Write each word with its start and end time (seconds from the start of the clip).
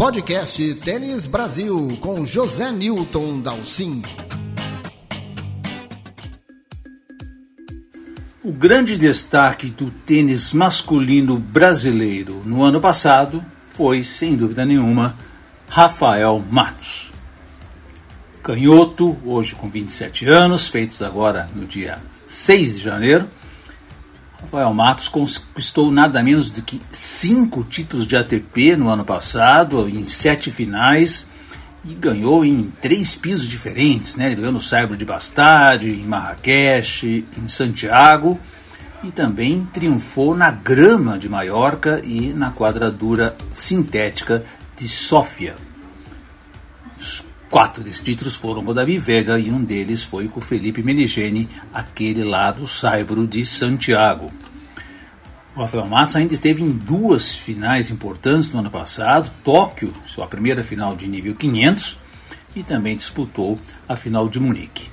Podcast 0.00 0.76
Tênis 0.76 1.26
Brasil 1.26 1.98
com 2.00 2.24
José 2.24 2.72
Newton 2.72 3.38
Dalcin. 3.40 4.00
O 8.42 8.50
grande 8.50 8.96
destaque 8.96 9.68
do 9.68 9.90
tênis 9.90 10.54
masculino 10.54 11.38
brasileiro 11.38 12.40
no 12.46 12.62
ano 12.62 12.80
passado 12.80 13.44
foi, 13.74 14.02
sem 14.02 14.36
dúvida 14.36 14.64
nenhuma, 14.64 15.18
Rafael 15.68 16.42
Matos. 16.50 17.12
Canhoto, 18.42 19.18
hoje 19.22 19.54
com 19.54 19.68
27 19.68 20.26
anos, 20.26 20.66
feitos 20.66 21.02
agora 21.02 21.50
no 21.54 21.66
dia 21.66 21.98
6 22.26 22.78
de 22.78 22.84
janeiro, 22.84 23.28
Rafael 24.42 24.72
Matos 24.72 25.06
conquistou 25.08 25.92
nada 25.92 26.22
menos 26.22 26.50
do 26.50 26.62
que 26.62 26.80
cinco 26.90 27.62
títulos 27.62 28.06
de 28.06 28.16
ATP 28.16 28.74
no 28.76 28.88
ano 28.88 29.04
passado, 29.04 29.88
em 29.88 30.06
sete 30.06 30.50
finais, 30.50 31.26
e 31.84 31.94
ganhou 31.94 32.44
em 32.44 32.70
três 32.80 33.14
pisos 33.14 33.46
diferentes. 33.46 34.16
Né? 34.16 34.26
Ele 34.26 34.36
ganhou 34.36 34.52
no 34.52 34.60
Saibro 34.60 34.96
de 34.96 35.04
Bastade, 35.04 35.90
em 35.90 36.04
Marrakech, 36.04 37.26
em 37.36 37.48
Santiago, 37.48 38.38
e 39.02 39.10
também 39.10 39.66
triunfou 39.72 40.34
na 40.34 40.50
grama 40.50 41.18
de 41.18 41.28
Maiorca 41.28 42.00
e 42.04 42.32
na 42.32 42.50
quadradura 42.50 43.36
sintética 43.54 44.44
de 44.76 44.88
Sófia. 44.88 45.54
Quatro 47.50 47.82
desses 47.82 48.00
títulos 48.00 48.36
foram 48.36 48.64
com 48.64 48.72
Davi 48.72 48.96
Vega 48.96 49.36
e 49.36 49.50
um 49.50 49.64
deles 49.64 50.04
foi 50.04 50.28
com 50.28 50.40
Felipe 50.40 50.84
Meligeni, 50.84 51.48
aquele 51.74 52.22
lá 52.22 52.52
do 52.52 52.68
Saibro 52.68 53.26
de 53.26 53.44
Santiago. 53.44 54.30
O 55.56 55.60
Rafael 55.60 55.84
Matos 55.84 56.14
ainda 56.14 56.32
esteve 56.32 56.62
em 56.62 56.70
duas 56.70 57.34
finais 57.34 57.90
importantes 57.90 58.52
no 58.52 58.60
ano 58.60 58.70
passado, 58.70 59.32
Tóquio, 59.42 59.92
sua 60.06 60.28
primeira 60.28 60.62
final 60.62 60.94
de 60.94 61.08
nível 61.08 61.34
500, 61.34 61.98
e 62.54 62.62
também 62.62 62.96
disputou 62.96 63.58
a 63.88 63.96
final 63.96 64.28
de 64.28 64.38
Munique. 64.38 64.88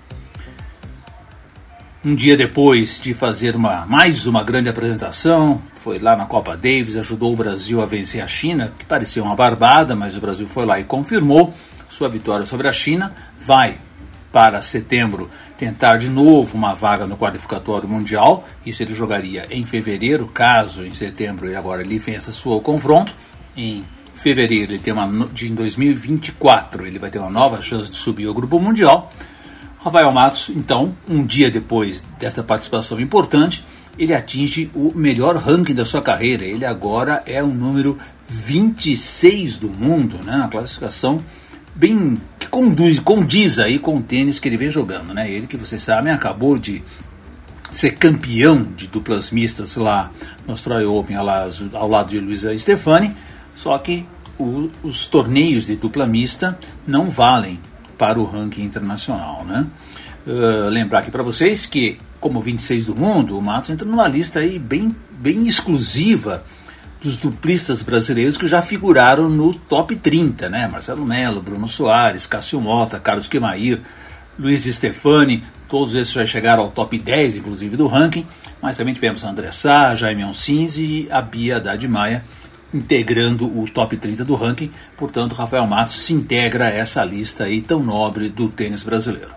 Um 2.03 2.15
dia 2.15 2.35
depois 2.35 2.99
de 2.99 3.13
fazer 3.13 3.55
uma, 3.55 3.85
mais 3.85 4.25
uma 4.25 4.43
grande 4.43 4.67
apresentação, 4.67 5.61
foi 5.75 5.99
lá 5.99 6.15
na 6.15 6.25
Copa 6.25 6.57
Davis, 6.57 6.95
ajudou 6.95 7.33
o 7.33 7.37
Brasil 7.37 7.81
a 7.81 7.85
vencer 7.85 8.21
a 8.21 8.27
China, 8.27 8.73
que 8.79 8.85
parecia 8.85 9.21
uma 9.21 9.35
barbada, 9.35 9.95
mas 9.95 10.15
o 10.15 10.19
Brasil 10.19 10.47
foi 10.47 10.65
lá 10.65 10.79
e 10.79 10.85
confirmou 10.85 11.53
sua 11.89 12.09
vitória 12.09 12.45
sobre 12.45 12.67
a 12.67 12.71
China, 12.71 13.13
vai 13.39 13.79
para 14.31 14.61
setembro 14.61 15.29
tentar 15.57 15.97
de 15.97 16.09
novo 16.09 16.55
uma 16.55 16.73
vaga 16.73 17.07
no 17.07 17.17
qualificatório 17.17 17.87
mundial. 17.87 18.47
Isso 18.65 18.83
ele 18.83 18.93
jogaria 18.93 19.47
em 19.49 19.65
fevereiro, 19.65 20.27
caso 20.27 20.85
em 20.85 20.93
setembro 20.93 21.47
ele 21.47 21.55
agora 21.55 21.81
ele 21.81 21.97
vença 21.97 22.31
seu 22.31 22.59
confronto. 22.61 23.15
Em 23.55 23.83
fevereiro 24.13 24.73
ele 24.73 24.79
tem 24.79 24.93
uma 24.93 25.27
de 25.27 25.49
2024 25.49 26.85
ele 26.85 26.99
vai 26.99 27.09
ter 27.09 27.19
uma 27.19 27.29
nova 27.29 27.61
chance 27.61 27.89
de 27.89 27.97
subir 27.97 28.27
ao 28.27 28.33
grupo 28.33 28.59
mundial. 28.59 29.09
Rafael 29.79 30.11
Matos, 30.11 30.49
então, 30.49 30.95
um 31.07 31.25
dia 31.25 31.49
depois 31.49 32.03
desta 32.19 32.43
participação 32.43 32.99
importante, 32.99 33.63
ele 33.97 34.13
atinge 34.13 34.69
o 34.75 34.91
melhor 34.93 35.35
ranking 35.37 35.73
da 35.73 35.85
sua 35.85 36.01
carreira. 36.01 36.43
Ele 36.43 36.65
agora 36.65 37.23
é 37.25 37.41
o 37.41 37.47
número 37.47 37.97
26 38.27 39.57
do 39.57 39.69
mundo, 39.69 40.17
né, 40.23 40.37
na 40.37 40.47
classificação 40.47 41.23
bem 41.77 42.19
que 42.39 42.47
conduz, 42.47 42.99
condiz 42.99 43.59
aí 43.59 43.77
com 43.77 43.97
o 43.97 44.01
tênis 44.01 44.39
que 44.39 44.49
ele 44.49 44.57
vem 44.57 44.69
jogando, 44.69 45.13
né? 45.13 45.29
Ele 45.29 45.47
que 45.47 45.55
vocês 45.55 45.81
sabem 45.81 46.11
acabou 46.11 46.57
de 46.57 46.83
ser 47.69 47.91
campeão 47.91 48.63
de 48.63 48.87
duplas 48.87 49.29
mistas 49.29 49.75
lá 49.75 50.11
no 50.45 50.53
Australia 50.53 50.89
Open 50.89 51.15
ao 51.15 51.87
lado 51.87 52.09
de 52.09 52.19
Luísa 52.19 52.57
Stefani, 52.57 53.15
só 53.53 53.77
que 53.77 54.05
o, 54.39 54.69
os 54.81 55.05
torneios 55.05 55.65
de 55.65 55.75
dupla 55.75 56.05
mista 56.05 56.57
não 56.85 57.09
valem 57.09 57.59
para 57.97 58.19
o 58.19 58.25
ranking 58.25 58.63
internacional, 58.63 59.43
né? 59.45 59.67
Uh, 60.25 60.69
lembrar 60.69 60.99
aqui 60.99 61.11
para 61.11 61.23
vocês 61.23 61.65
que, 61.65 61.97
como 62.19 62.41
26 62.41 62.87
do 62.87 62.95
mundo, 62.95 63.37
o 63.37 63.41
Matos 63.41 63.69
entra 63.69 63.87
numa 63.87 64.07
lista 64.07 64.39
aí 64.39 64.59
bem, 64.59 64.93
bem 65.11 65.47
exclusiva 65.47 66.43
dos 67.01 67.17
duplistas 67.17 67.81
brasileiros 67.81 68.37
que 68.37 68.47
já 68.47 68.61
figuraram 68.61 69.29
no 69.29 69.53
top 69.53 69.95
30, 69.95 70.49
né? 70.49 70.67
Marcelo 70.67 71.05
Melo, 71.05 71.41
Bruno 71.41 71.67
Soares, 71.67 72.25
Cássio 72.25 72.59
Mota, 72.59 72.99
Carlos 72.99 73.27
Quemair, 73.27 73.81
Luiz 74.37 74.63
Stefani, 74.63 75.43
todos 75.67 75.95
esses 75.95 76.13
já 76.13 76.25
chegaram 76.25 76.63
ao 76.63 76.71
top 76.71 76.97
10, 76.97 77.37
inclusive, 77.37 77.75
do 77.75 77.87
ranking, 77.87 78.25
mas 78.61 78.77
também 78.77 78.93
tivemos 78.93 79.23
André 79.23 79.51
Sá, 79.51 79.95
Jaime 79.95 80.23
Oncins 80.23 80.77
e 80.77 81.07
a 81.11 81.21
Bia 81.21 81.57
Haddad 81.57 81.87
Maia 81.87 82.23
integrando 82.73 83.45
o 83.45 83.65
top 83.69 83.95
30 83.95 84.25
do 84.25 84.35
ranking, 84.35 84.71
portanto, 84.97 85.33
Rafael 85.33 85.65
Matos 85.65 86.01
se 86.01 86.13
integra 86.13 86.65
a 86.65 86.69
essa 86.69 87.03
lista 87.03 87.45
aí 87.45 87.61
tão 87.61 87.81
nobre 87.81 88.29
do 88.29 88.49
tênis 88.49 88.83
brasileiro. 88.83 89.31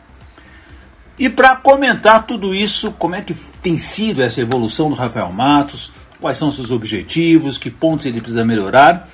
E 1.18 1.28
para 1.28 1.56
comentar 1.56 2.26
tudo 2.26 2.54
isso, 2.54 2.92
como 2.92 3.14
é 3.14 3.20
que 3.20 3.34
tem 3.62 3.76
sido 3.76 4.22
essa 4.22 4.40
evolução 4.40 4.88
do 4.88 4.96
Rafael 4.96 5.32
Matos, 5.32 5.92
quais 6.20 6.38
são 6.38 6.50
seus 6.50 6.70
objetivos, 6.70 7.58
que 7.58 7.70
pontos 7.70 8.06
ele 8.06 8.20
precisa 8.20 8.44
melhorar. 8.44 9.08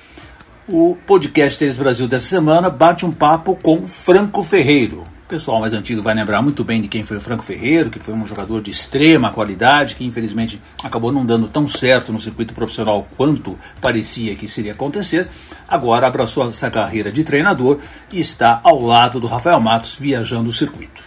O 0.67 0.97
podcast 1.07 1.57
Tênis 1.57 1.77
Brasil 1.77 2.07
dessa 2.07 2.27
semana 2.27 2.69
bate 2.69 3.05
um 3.05 3.11
papo 3.11 3.55
com 3.55 3.87
Franco 3.87 4.43
Ferreiro. 4.43 5.03
O 5.27 5.29
pessoal 5.29 5.59
mais 5.59 5.73
antigo 5.73 6.01
vai 6.01 6.13
lembrar 6.13 6.41
muito 6.41 6.63
bem 6.63 6.81
de 6.81 6.87
quem 6.87 7.03
foi 7.03 7.17
o 7.17 7.21
Franco 7.21 7.43
Ferreiro, 7.43 7.89
que 7.89 7.99
foi 7.99 8.13
um 8.13 8.25
jogador 8.25 8.61
de 8.61 8.71
extrema 8.71 9.31
qualidade, 9.31 9.95
que 9.95 10.05
infelizmente 10.05 10.61
acabou 10.83 11.11
não 11.11 11.25
dando 11.25 11.47
tão 11.47 11.67
certo 11.67 12.13
no 12.13 12.19
circuito 12.21 12.53
profissional 12.53 13.07
quanto 13.17 13.57
parecia 13.81 14.35
que 14.35 14.47
seria 14.47 14.73
acontecer. 14.73 15.27
Agora 15.67 16.07
abraçou 16.07 16.47
essa 16.47 16.71
carreira 16.71 17.11
de 17.11 17.23
treinador 17.23 17.79
e 18.11 18.19
está 18.19 18.59
ao 18.63 18.81
lado 18.81 19.19
do 19.19 19.27
Rafael 19.27 19.59
Matos 19.59 19.97
viajando 19.99 20.49
o 20.49 20.53
circuito. 20.53 21.01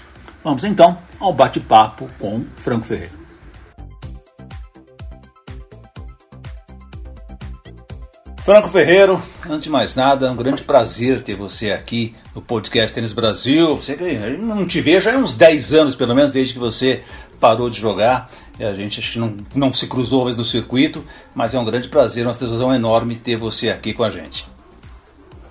Vamos 0.45 0.65
então 0.65 0.97
ao 1.19 1.33
bate-papo 1.33 2.09
com 2.19 2.45
Franco 2.57 2.87
Ferreiro. 2.87 3.20
Franco 8.43 8.71
Ferreiro, 8.71 9.21
antes 9.47 9.65
de 9.65 9.71
mais 9.71 9.95
nada, 9.95 10.27
é 10.27 10.31
um 10.31 10.37
grande 10.37 10.63
prazer 10.63 11.23
ter 11.23 11.35
você 11.35 11.73
aqui 11.73 12.15
no 12.35 12.41
podcast 12.41 12.95
Tênis 12.95 13.13
Brasil. 13.13 13.77
Você 13.77 13.95
não 14.39 14.67
te 14.67 14.81
vejo 14.81 15.11
há 15.11 15.13
uns 15.13 15.37
10 15.37 15.75
anos, 15.75 15.95
pelo 15.95 16.15
menos, 16.15 16.31
desde 16.31 16.55
que 16.55 16.59
você 16.59 17.03
parou 17.39 17.69
de 17.69 17.79
jogar. 17.79 18.31
A 18.59 18.73
gente 18.73 18.99
acho 18.99 19.13
que 19.13 19.19
não, 19.19 19.37
não 19.55 19.73
se 19.75 19.87
cruzou 19.87 20.25
mais 20.25 20.37
no 20.37 20.45
circuito, 20.45 21.05
mas 21.35 21.55
é 21.55 21.59
um 21.59 21.65
grande 21.67 21.89
prazer, 21.89 22.27
uma 22.27 22.33
satisfação 22.33 22.75
enorme 22.75 23.15
ter 23.15 23.37
você 23.37 23.69
aqui 23.69 23.93
com 23.93 24.05
a 24.05 24.11
gente. 24.11 24.47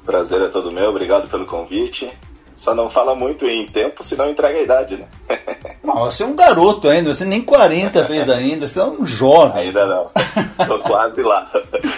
Prazer 0.04 0.42
é 0.42 0.48
todo 0.48 0.74
meu, 0.74 0.90
obrigado 0.90 1.30
pelo 1.30 1.46
convite. 1.46 2.12
Só 2.58 2.74
não 2.74 2.90
fala 2.90 3.14
muito 3.14 3.46
em 3.46 3.68
tempo, 3.68 4.04
senão 4.04 4.32
entrega 4.32 4.58
a 4.58 4.64
idade, 4.64 4.98
né? 4.98 5.08
Não, 5.96 6.06
você 6.06 6.24
é 6.24 6.26
um 6.26 6.36
garoto 6.36 6.88
ainda, 6.88 7.14
você 7.14 7.26
nem 7.26 7.42
40 7.42 8.06
fez 8.06 8.30
ainda, 8.30 8.68
você 8.68 8.80
é 8.80 8.84
um 8.84 9.06
jovem. 9.06 9.68
Ainda 9.68 9.86
não. 9.86 10.10
Tô 10.66 10.80
quase 10.80 11.22
lá. 11.22 11.50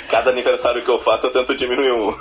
Cada 0.09 0.29
aniversário 0.29 0.83
que 0.83 0.89
eu 0.89 0.99
faço 0.99 1.27
eu 1.27 1.31
tento 1.31 1.55
diminuir 1.55 1.91
um. 1.91 2.15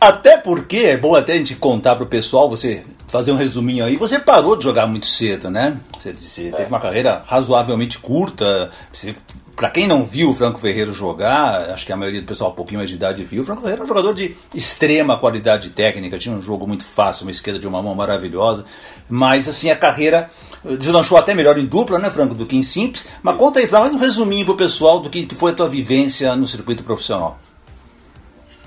Até 0.00 0.36
porque 0.36 0.78
é 0.78 0.96
bom 0.96 1.14
até 1.14 1.34
a 1.34 1.36
gente 1.36 1.54
contar 1.54 1.96
pro 1.96 2.06
pessoal, 2.06 2.48
você 2.48 2.84
fazer 3.08 3.32
um 3.32 3.36
resuminho 3.36 3.84
aí. 3.84 3.96
Você 3.96 4.18
parou 4.18 4.56
de 4.56 4.64
jogar 4.64 4.86
muito 4.86 5.06
cedo, 5.06 5.50
né? 5.50 5.76
Você, 5.98 6.12
você 6.12 6.48
é. 6.48 6.50
teve 6.50 6.68
uma 6.68 6.80
carreira 6.80 7.22
razoavelmente 7.26 7.98
curta. 7.98 8.70
Você 8.92 9.14
para 9.56 9.70
quem 9.70 9.88
não 9.88 10.04
viu 10.04 10.30
o 10.30 10.34
Franco 10.34 10.58
Ferreira 10.58 10.92
jogar, 10.92 11.70
acho 11.70 11.86
que 11.86 11.92
a 11.92 11.96
maioria 11.96 12.20
do 12.20 12.26
pessoal 12.26 12.50
um 12.50 12.54
pouquinho 12.54 12.78
mais 12.78 12.90
de 12.90 12.94
idade 12.94 13.24
viu, 13.24 13.42
o 13.42 13.46
Franco 13.46 13.62
Ferreira 13.62 13.80
é 13.80 13.84
um 13.84 13.88
jogador 13.88 14.12
de 14.12 14.36
extrema 14.54 15.18
qualidade 15.18 15.70
técnica, 15.70 16.18
tinha 16.18 16.34
um 16.34 16.42
jogo 16.42 16.66
muito 16.66 16.84
fácil, 16.84 17.24
uma 17.24 17.30
esquerda 17.30 17.58
de 17.58 17.66
uma 17.66 17.82
mão 17.82 17.94
maravilhosa, 17.94 18.66
mas 19.08 19.48
assim 19.48 19.70
a 19.70 19.76
carreira 19.76 20.30
deslanchou 20.76 21.18
até 21.18 21.34
melhor 21.34 21.58
em 21.58 21.66
dupla, 21.66 21.98
né, 21.98 22.10
Franco, 22.10 22.34
do 22.34 22.46
que 22.46 22.56
em 22.56 22.62
simples. 22.62 23.06
Mas 23.22 23.36
conta 23.36 23.58
aí, 23.58 23.66
faz 23.66 23.92
um 23.92 23.98
resuminho 23.98 24.44
pro 24.44 24.56
pessoal 24.56 25.00
do 25.00 25.10
que, 25.10 25.26
que 25.26 25.34
foi 25.34 25.52
a 25.52 25.54
tua 25.54 25.68
vivência 25.68 26.34
no 26.34 26.46
circuito 26.46 26.82
profissional. 26.82 27.38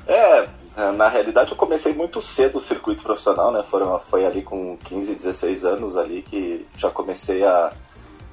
É, 0.07 0.47
na 0.95 1.07
realidade 1.07 1.51
eu 1.51 1.57
comecei 1.57 1.93
muito 1.93 2.21
cedo 2.21 2.57
o 2.57 2.61
circuito 2.61 3.03
profissional, 3.03 3.51
né? 3.51 3.63
Foram, 3.63 3.99
foi 3.99 4.25
ali 4.25 4.41
com 4.41 4.77
15, 4.85 5.13
16 5.13 5.65
anos 5.65 5.97
ali 5.97 6.21
que 6.21 6.65
já 6.77 6.89
comecei 6.89 7.43
a 7.43 7.71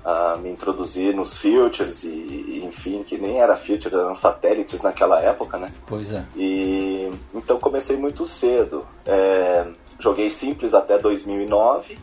a 0.06 0.36
me 0.36 0.50
introduzir 0.50 1.12
nos 1.12 1.36
filters 1.36 2.04
e, 2.04 2.62
enfim, 2.64 3.02
que 3.02 3.18
nem 3.18 3.40
era 3.40 3.56
filter, 3.56 3.92
eram 3.92 4.14
satélites 4.14 4.80
naquela 4.80 5.20
época, 5.20 5.58
né? 5.58 5.72
Pois 5.84 6.08
é. 6.12 6.24
E 6.36 7.10
então 7.34 7.58
comecei 7.58 7.96
muito 7.96 8.24
cedo. 8.24 8.86
É, 9.04 9.66
joguei 9.98 10.30
simples 10.30 10.74
até 10.74 10.96
2009, 10.96 11.98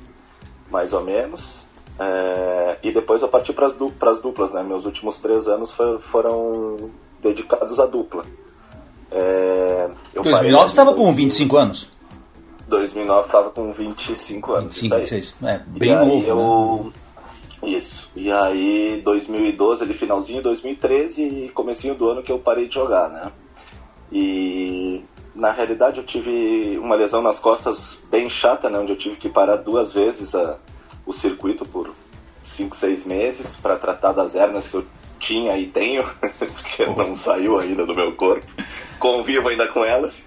mais 0.73 0.91
ou 0.91 1.03
menos. 1.03 1.63
É, 1.99 2.79
e 2.81 2.91
depois 2.91 3.21
eu 3.21 3.27
parti 3.27 3.53
para 3.53 3.67
as 3.67 4.19
duplas, 4.19 4.51
né? 4.51 4.63
Meus 4.63 4.85
últimos 4.85 5.19
três 5.19 5.47
anos 5.47 5.71
for, 5.71 5.99
foram 5.99 6.89
dedicados 7.21 7.79
à 7.79 7.85
dupla. 7.85 8.25
É, 9.11 9.91
2009 10.15 10.63
você 10.63 10.67
estava 10.71 10.93
com 10.95 11.13
25 11.13 11.55
anos? 11.55 11.87
2009 12.67 13.25
estava 13.27 13.49
com 13.51 13.71
25 13.71 14.53
anos. 14.53 14.75
25, 14.81 14.95
26. 14.95 15.35
É, 15.43 15.61
bem 15.67 15.95
novo. 15.95 16.27
Eu, 16.27 16.91
né? 17.61 17.77
Isso. 17.77 18.09
E 18.15 18.31
aí, 18.31 18.99
2012, 19.05 19.83
ali 19.83 19.93
finalzinho, 19.93 20.41
2013 20.41 21.21
e 21.21 21.49
comecinho 21.49 21.93
do 21.93 22.09
ano 22.09 22.23
que 22.23 22.31
eu 22.31 22.39
parei 22.39 22.67
de 22.67 22.73
jogar, 22.73 23.07
né? 23.09 23.31
E 24.11 25.03
na 25.35 25.51
realidade 25.51 25.97
eu 25.97 26.03
tive 26.03 26.77
uma 26.77 26.95
lesão 26.95 27.21
nas 27.21 27.39
costas 27.39 28.01
bem 28.09 28.29
chata, 28.29 28.69
né? 28.69 28.77
Onde 28.77 28.91
eu 28.91 28.97
tive 28.97 29.15
que 29.15 29.29
parar 29.29 29.57
duas 29.57 29.93
vezes 29.93 30.35
a, 30.35 30.57
o 31.05 31.13
circuito 31.13 31.65
por 31.65 31.93
5, 32.45 32.75
6 32.75 33.05
meses 33.05 33.55
para 33.55 33.75
tratar 33.77 34.11
das 34.11 34.35
hernias 34.35 34.67
que 34.67 34.75
eu 34.75 34.85
tinha 35.19 35.57
e 35.57 35.67
tenho, 35.67 36.05
porque 36.19 36.85
não 36.85 37.15
saiu 37.15 37.57
ainda 37.57 37.85
do 37.85 37.95
meu 37.95 38.13
corpo. 38.13 38.45
Convivo 38.99 39.49
ainda 39.49 39.67
com 39.67 39.83
elas. 39.83 40.25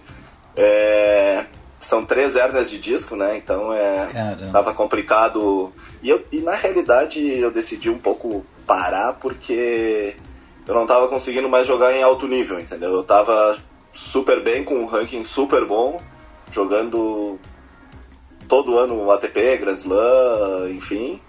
É, 0.57 1.47
são 1.79 2.05
três 2.05 2.35
hérnias 2.35 2.71
de 2.71 2.79
disco, 2.79 3.15
né? 3.15 3.37
Então 3.37 3.73
é 3.73 4.09
tava 4.51 4.75
complicado. 4.75 5.73
E, 6.03 6.09
eu, 6.09 6.25
e 6.33 6.41
na 6.41 6.55
realidade 6.55 7.21
eu 7.21 7.51
decidi 7.51 7.91
um 7.91 7.99
pouco 7.99 8.45
parar 8.67 9.13
porque 9.15 10.17
eu 10.67 10.75
não 10.75 10.87
tava 10.87 11.07
conseguindo 11.07 11.49
mais 11.49 11.67
jogar 11.67 11.95
em 11.95 12.03
alto 12.03 12.27
nível, 12.27 12.59
entendeu? 12.59 12.93
Eu 12.93 13.05
tava 13.05 13.57
super 13.97 14.43
bem, 14.43 14.63
com 14.63 14.77
um 14.77 14.87
ranking 14.87 15.25
super 15.25 15.65
bom, 15.65 16.01
jogando 16.53 17.39
todo 18.47 18.79
ano 18.79 19.03
o 19.03 19.11
ATP, 19.11 19.57
Grand 19.57 19.77
Slam, 19.77 20.71
enfim. 20.71 21.21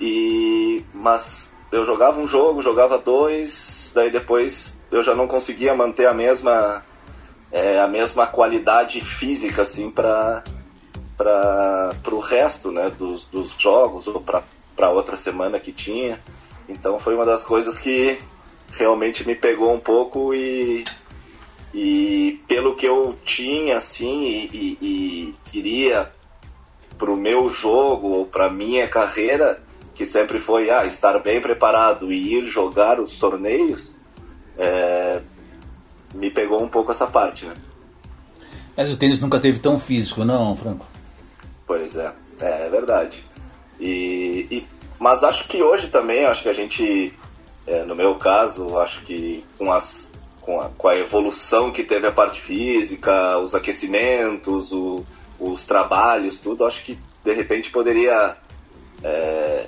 E 0.00 0.84
mas 0.94 1.50
eu 1.72 1.84
jogava 1.84 2.20
um 2.20 2.26
jogo, 2.26 2.62
jogava 2.62 2.96
dois, 2.96 3.90
daí 3.94 4.10
depois 4.10 4.74
eu 4.90 5.02
já 5.02 5.14
não 5.14 5.26
conseguia 5.26 5.74
manter 5.74 6.06
a 6.06 6.14
mesma 6.14 6.84
é, 7.50 7.80
a 7.80 7.88
mesma 7.88 8.26
qualidade 8.26 9.00
física 9.00 9.62
assim 9.62 9.90
para 9.90 10.42
para 11.16 12.14
o 12.14 12.20
resto 12.20 12.70
né, 12.70 12.90
dos, 12.90 13.24
dos 13.24 13.50
jogos 13.58 14.06
ou 14.06 14.22
para 14.22 14.90
outra 14.90 15.16
semana 15.16 15.58
que 15.58 15.72
tinha. 15.72 16.20
Então 16.68 16.98
foi 17.00 17.16
uma 17.16 17.24
das 17.24 17.42
coisas 17.42 17.76
que 17.76 18.18
realmente 18.70 19.26
me 19.26 19.34
pegou 19.34 19.72
um 19.72 19.80
pouco 19.80 20.32
e, 20.32 20.84
e 21.80 22.42
pelo 22.48 22.74
que 22.74 22.84
eu 22.84 23.16
tinha 23.24 23.76
assim 23.76 24.24
e, 24.24 24.50
e, 24.52 24.78
e 24.82 25.34
queria 25.44 26.10
para 26.98 27.08
o 27.08 27.16
meu 27.16 27.48
jogo 27.48 28.08
ou 28.08 28.26
para 28.26 28.50
minha 28.50 28.88
carreira, 28.88 29.62
que 29.94 30.04
sempre 30.04 30.40
foi 30.40 30.70
ah, 30.70 30.84
estar 30.86 31.16
bem 31.20 31.40
preparado 31.40 32.12
e 32.12 32.34
ir 32.34 32.48
jogar 32.48 32.98
os 32.98 33.16
torneios, 33.20 33.94
é, 34.58 35.22
me 36.12 36.28
pegou 36.30 36.60
um 36.60 36.68
pouco 36.68 36.90
essa 36.90 37.06
parte, 37.06 37.46
né? 37.46 37.54
Mas 38.76 38.90
o 38.90 38.96
tênis 38.96 39.20
nunca 39.20 39.38
teve 39.38 39.60
tão 39.60 39.78
físico, 39.78 40.24
não, 40.24 40.56
Franco? 40.56 40.84
Pois 41.64 41.94
é, 41.94 42.12
é, 42.40 42.66
é 42.66 42.68
verdade. 42.68 43.24
E, 43.78 44.48
e, 44.50 44.66
mas 44.98 45.22
acho 45.22 45.46
que 45.46 45.62
hoje 45.62 45.86
também, 45.86 46.26
acho 46.26 46.42
que 46.42 46.48
a 46.48 46.52
gente, 46.52 47.14
é, 47.68 47.84
no 47.84 47.94
meu 47.94 48.16
caso, 48.16 48.76
acho 48.78 49.00
que 49.02 49.44
com, 49.56 49.70
as, 49.70 50.12
com, 50.48 50.62
a, 50.62 50.70
com 50.70 50.88
a 50.88 50.96
evolução 50.96 51.70
que 51.70 51.84
teve 51.84 52.06
a 52.06 52.12
parte 52.12 52.40
física, 52.40 53.38
os 53.38 53.54
aquecimentos, 53.54 54.72
o, 54.72 55.04
os 55.38 55.66
trabalhos, 55.66 56.38
tudo, 56.38 56.64
acho 56.64 56.82
que 56.82 56.98
de 57.22 57.34
repente 57.34 57.70
poderia 57.70 58.34
é, 59.04 59.66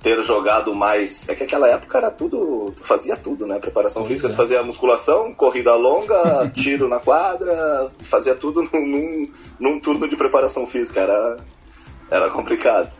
ter 0.00 0.22
jogado 0.22 0.72
mais. 0.72 1.28
É 1.28 1.34
que 1.34 1.42
aquela 1.42 1.66
época 1.66 1.98
era 1.98 2.12
tudo. 2.12 2.72
Tu 2.76 2.84
fazia 2.84 3.16
tudo, 3.16 3.44
né? 3.44 3.58
Preparação 3.58 4.04
física, 4.04 4.28
tu 4.28 4.36
fazia 4.36 4.62
musculação, 4.62 5.34
corrida 5.34 5.74
longa, 5.74 6.48
tiro 6.54 6.88
na 6.88 7.00
quadra, 7.00 7.90
fazia 8.02 8.36
tudo 8.36 8.62
num, 8.72 9.28
num 9.58 9.80
turno 9.80 10.06
de 10.06 10.14
preparação 10.14 10.64
física. 10.64 11.00
Era, 11.00 11.38
era 12.08 12.30
complicado. 12.30 12.92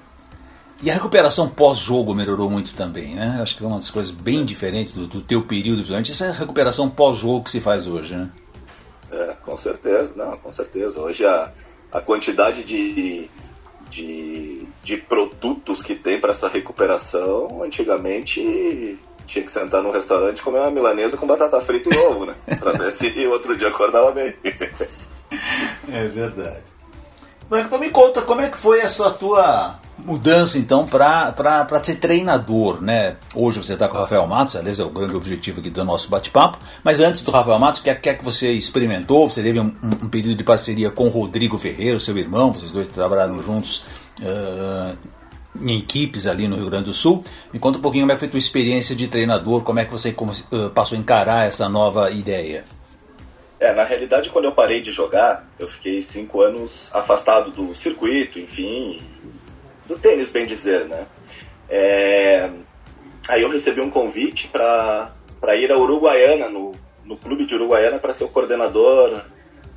E 0.82 0.90
a 0.90 0.94
recuperação 0.94 1.48
pós-jogo 1.48 2.14
melhorou 2.14 2.48
muito 2.48 2.74
também, 2.74 3.14
né? 3.14 3.38
Acho 3.42 3.56
que 3.56 3.62
é 3.62 3.66
uma 3.66 3.76
das 3.76 3.90
coisas 3.90 4.10
bem 4.10 4.46
diferentes 4.46 4.94
do, 4.94 5.06
do 5.06 5.20
teu 5.20 5.42
período, 5.42 5.78
principalmente, 5.78 6.12
essa 6.12 6.24
é 6.24 6.28
a 6.30 6.32
recuperação 6.32 6.88
pós-jogo 6.88 7.44
que 7.44 7.50
se 7.50 7.60
faz 7.60 7.86
hoje, 7.86 8.16
né? 8.16 8.30
É, 9.12 9.34
com 9.44 9.56
certeza, 9.58 10.14
não, 10.16 10.36
com 10.38 10.50
certeza. 10.50 10.98
Hoje 10.98 11.26
a, 11.26 11.52
a 11.92 12.00
quantidade 12.00 12.64
de, 12.64 13.28
de, 13.90 14.66
de 14.82 14.96
produtos 14.96 15.82
que 15.82 15.94
tem 15.94 16.18
para 16.18 16.30
essa 16.30 16.48
recuperação, 16.48 17.62
antigamente 17.62 18.98
tinha 19.26 19.44
que 19.44 19.52
sentar 19.52 19.82
num 19.82 19.92
restaurante 19.92 20.38
e 20.38 20.42
comer 20.42 20.60
uma 20.60 20.70
milanesa 20.70 21.16
com 21.16 21.26
batata 21.26 21.60
frita 21.60 21.94
e 21.94 21.98
ovo, 21.98 22.24
né? 22.24 22.34
Pra 22.58 22.72
ver 22.72 22.90
se 22.90 23.26
outro 23.26 23.56
dia 23.56 23.68
acordava 23.68 24.12
bem. 24.12 24.34
é 25.92 26.08
verdade. 26.08 26.69
Mas 27.50 27.66
então 27.66 27.80
me 27.80 27.90
conta, 27.90 28.22
como 28.22 28.40
é 28.40 28.48
que 28.48 28.56
foi 28.56 28.78
essa 28.78 29.10
tua 29.10 29.80
mudança 29.98 30.56
então 30.56 30.86
para 30.86 31.82
ser 31.82 31.96
treinador, 31.96 32.80
né? 32.80 33.16
Hoje 33.34 33.58
você 33.58 33.72
está 33.72 33.88
com 33.88 33.96
o 33.96 34.00
Rafael 34.00 34.24
Matos, 34.26 34.54
aliás 34.54 34.78
é 34.78 34.84
o 34.84 34.88
grande 34.88 35.16
objetivo 35.16 35.58
aqui 35.58 35.68
do 35.68 35.84
nosso 35.84 36.08
bate-papo, 36.08 36.58
mas 36.84 37.00
antes 37.00 37.22
do 37.22 37.30
Rafael 37.32 37.58
Matos, 37.58 37.80
o 37.80 37.84
que, 37.84 37.90
é 37.90 38.14
que 38.14 38.24
você 38.24 38.52
experimentou? 38.52 39.28
Você 39.28 39.42
teve 39.42 39.58
um, 39.58 39.74
um, 39.82 40.08
período 40.08 40.36
de 40.36 40.44
parceria 40.44 40.90
com 40.92 41.06
o 41.06 41.10
Rodrigo 41.10 41.58
Ferreira, 41.58 41.98
seu 41.98 42.16
irmão, 42.16 42.52
vocês 42.52 42.70
dois 42.70 42.88
trabalharam 42.88 43.42
juntos 43.42 43.86
uh, 44.20 44.96
em 45.60 45.76
equipes 45.76 46.28
ali 46.28 46.46
no 46.46 46.56
Rio 46.56 46.70
Grande 46.70 46.84
do 46.84 46.94
Sul. 46.94 47.24
Me 47.52 47.58
conta 47.58 47.78
um 47.78 47.82
pouquinho 47.82 48.04
como 48.04 48.12
é 48.12 48.14
que 48.14 48.20
foi 48.20 48.28
a 48.28 48.30
tua 48.30 48.38
experiência 48.38 48.94
de 48.94 49.08
treinador, 49.08 49.62
como 49.62 49.80
é 49.80 49.84
que 49.84 49.92
você 49.92 50.10
uh, 50.10 50.70
passou 50.70 50.96
a 50.96 51.00
encarar 51.00 51.48
essa 51.48 51.68
nova 51.68 52.12
ideia? 52.12 52.64
É, 53.60 53.74
na 53.74 53.84
realidade, 53.84 54.30
quando 54.30 54.46
eu 54.46 54.52
parei 54.52 54.80
de 54.80 54.90
jogar, 54.90 55.46
eu 55.58 55.68
fiquei 55.68 56.00
cinco 56.00 56.40
anos 56.40 56.88
afastado 56.94 57.50
do 57.50 57.74
circuito, 57.74 58.38
enfim, 58.38 59.02
do 59.86 59.98
tênis, 59.98 60.32
bem 60.32 60.46
dizer, 60.46 60.86
né? 60.86 61.06
É, 61.68 62.48
aí 63.28 63.42
eu 63.42 63.50
recebi 63.50 63.82
um 63.82 63.90
convite 63.90 64.48
para 64.48 65.12
ir 65.56 65.70
a 65.70 65.76
Uruguaiana, 65.76 66.48
no, 66.48 66.72
no 67.04 67.18
clube 67.18 67.44
de 67.44 67.54
Uruguaiana, 67.54 67.98
para 67.98 68.14
ser 68.14 68.24
o 68.24 68.30
coordenador 68.30 69.20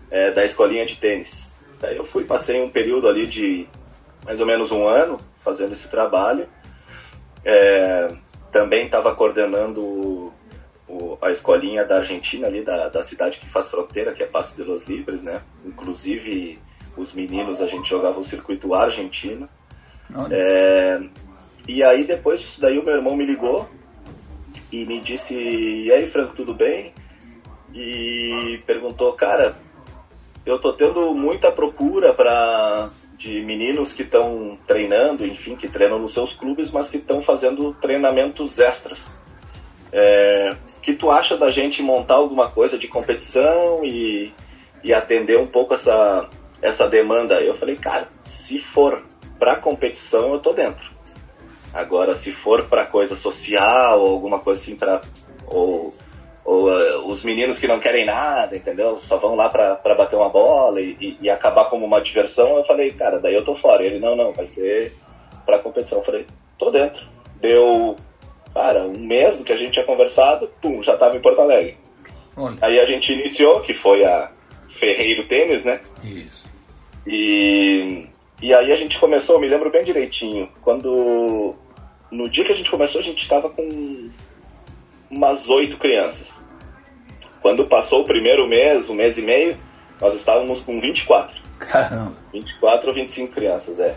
é, 0.09 0.31
da 0.31 0.45
escolinha 0.45 0.85
de 0.85 0.95
tênis. 0.95 1.51
Aí 1.81 1.97
eu 1.97 2.05
fui, 2.05 2.23
passei 2.23 2.61
um 2.61 2.69
período 2.69 3.09
ali 3.09 3.27
de 3.27 3.67
mais 4.23 4.39
ou 4.39 4.45
menos 4.45 4.71
um 4.71 4.87
ano 4.87 5.19
fazendo 5.39 5.73
esse 5.73 5.89
trabalho. 5.89 6.47
É, 7.43 8.15
também 8.49 8.85
estava 8.85 9.13
coordenando 9.13 10.31
o, 10.87 11.17
a 11.21 11.31
escolinha 11.31 11.85
da 11.85 11.97
Argentina, 11.97 12.47
ali 12.47 12.63
da, 12.63 12.89
da 12.89 13.03
cidade 13.03 13.39
que 13.39 13.49
faz 13.49 13.69
fronteira, 13.69 14.13
que 14.13 14.23
é 14.23 14.25
Passo 14.25 14.55
de 14.55 14.63
los 14.63 14.85
Libres, 14.85 15.23
né? 15.23 15.41
Inclusive, 15.65 16.59
os 16.95 17.13
meninos, 17.13 17.61
a 17.61 17.67
gente 17.67 17.89
jogava 17.89 18.19
o 18.19 18.23
circuito 18.23 18.73
argentino. 18.73 19.47
É, 20.29 21.01
e 21.67 21.81
aí 21.81 22.03
depois 22.03 22.41
disso 22.41 22.61
daí 22.61 22.77
o 22.77 22.83
meu 22.83 22.95
irmão 22.95 23.15
me 23.15 23.25
ligou 23.25 23.67
e 24.71 24.85
me 24.85 24.99
disse, 24.99 25.33
e 25.33 25.91
aí 25.91 26.07
Franco, 26.07 26.35
tudo 26.35 26.53
bem? 26.53 26.93
E 27.73 28.61
perguntou, 28.67 29.13
cara, 29.13 29.55
eu 30.45 30.59
tô 30.59 30.73
tendo 30.73 31.13
muita 31.13 31.51
procura 31.51 32.13
para 32.13 32.89
de 33.17 33.41
meninos 33.41 33.93
que 33.93 34.01
estão 34.01 34.57
treinando, 34.67 35.25
enfim, 35.25 35.55
que 35.55 35.67
treinam 35.67 35.99
nos 35.99 36.13
seus 36.13 36.33
clubes, 36.33 36.71
mas 36.71 36.89
que 36.89 36.97
estão 36.97 37.21
fazendo 37.21 37.73
treinamentos 37.75 38.59
extras. 38.59 39.17
É, 39.95 40.55
que 40.81 40.93
tu 40.93 41.11
acha 41.11 41.37
da 41.37 41.51
gente 41.51 41.83
montar 41.83 42.15
alguma 42.15 42.49
coisa 42.49 42.79
de 42.79 42.87
competição 42.87 43.85
e, 43.85 44.33
e 44.83 44.91
atender 44.91 45.37
um 45.37 45.45
pouco 45.45 45.75
essa, 45.75 46.27
essa 46.61 46.89
demanda? 46.89 47.35
Eu 47.35 47.53
falei, 47.53 47.75
cara, 47.75 48.07
se 48.23 48.57
for 48.57 49.03
para 49.37 49.55
competição 49.55 50.33
eu 50.33 50.39
tô 50.39 50.51
dentro. 50.51 50.91
Agora, 51.73 52.13
se 52.15 52.31
for 52.31 52.65
para 52.65 52.85
coisa 52.85 53.15
social 53.15 54.01
ou 54.01 54.11
alguma 54.11 54.39
coisa 54.39 54.61
assim 54.61 54.75
para 54.75 55.01
ou, 55.47 55.93
ou 56.45 56.69
uh, 56.69 57.07
os 57.07 57.23
meninos 57.23 57.59
que 57.59 57.67
não 57.67 57.79
querem 57.79 58.05
nada, 58.05 58.55
entendeu? 58.55 58.97
Só 58.97 59.17
vão 59.17 59.35
lá 59.35 59.49
para 59.49 59.95
bater 59.95 60.15
uma 60.15 60.29
bola 60.29 60.81
e, 60.81 60.95
e, 60.99 61.17
e, 61.21 61.29
acabar 61.29 61.65
como 61.65 61.85
uma 61.85 62.01
diversão, 62.01 62.57
eu 62.57 62.63
falei, 62.63 62.91
cara, 62.91 63.19
daí 63.19 63.33
eu 63.33 63.43
tô 63.43 63.55
fora. 63.55 63.83
Ele, 63.83 63.99
não, 63.99 64.15
não, 64.15 64.33
vai 64.33 64.45
ser 64.45 64.93
para 65.45 65.59
competição. 65.59 65.99
Eu 65.99 66.05
falei, 66.05 66.27
tô 66.57 66.69
dentro. 66.69 67.07
Deu, 67.37 67.95
cara, 68.53 68.83
um 68.83 68.97
mês 68.97 69.37
do 69.37 69.43
que 69.43 69.53
a 69.53 69.57
gente 69.57 69.73
tinha 69.73 69.85
conversado, 69.85 70.49
pum, 70.61 70.81
já 70.83 70.97
tava 70.97 71.17
em 71.17 71.21
Porto 71.21 71.41
Alegre. 71.41 71.77
Olha. 72.35 72.57
Aí 72.61 72.79
a 72.79 72.85
gente 72.85 73.13
iniciou, 73.13 73.61
que 73.61 73.73
foi 73.73 74.03
a 74.03 74.31
Ferreiro 74.69 75.27
Tênis, 75.27 75.65
né? 75.65 75.79
Isso. 76.03 76.43
E 77.05 78.07
e 78.43 78.53
aí 78.53 78.73
a 78.73 78.75
gente 78.75 78.99
começou, 78.99 79.39
me 79.39 79.47
lembro 79.47 79.71
bem 79.71 79.85
direitinho, 79.85 80.49
quando. 80.61 81.55
No 82.11 82.27
dia 82.27 82.43
que 82.43 82.51
a 82.51 82.55
gente 82.55 82.69
começou, 82.69 82.99
a 82.99 83.03
gente 83.03 83.23
estava 83.23 83.49
com 83.49 84.09
umas 85.09 85.49
oito 85.49 85.77
crianças. 85.77 86.27
Quando 87.41 87.65
passou 87.65 88.01
o 88.01 88.05
primeiro 88.05 88.45
mês, 88.45 88.89
um 88.89 88.95
mês 88.95 89.17
e 89.17 89.21
meio, 89.21 89.57
nós 90.01 90.13
estávamos 90.13 90.61
com 90.61 90.77
24. 90.81 91.41
Caramba. 91.57 92.13
24 92.33 92.89
ou 92.89 92.93
25 92.93 93.33
crianças, 93.33 93.79
é. 93.79 93.95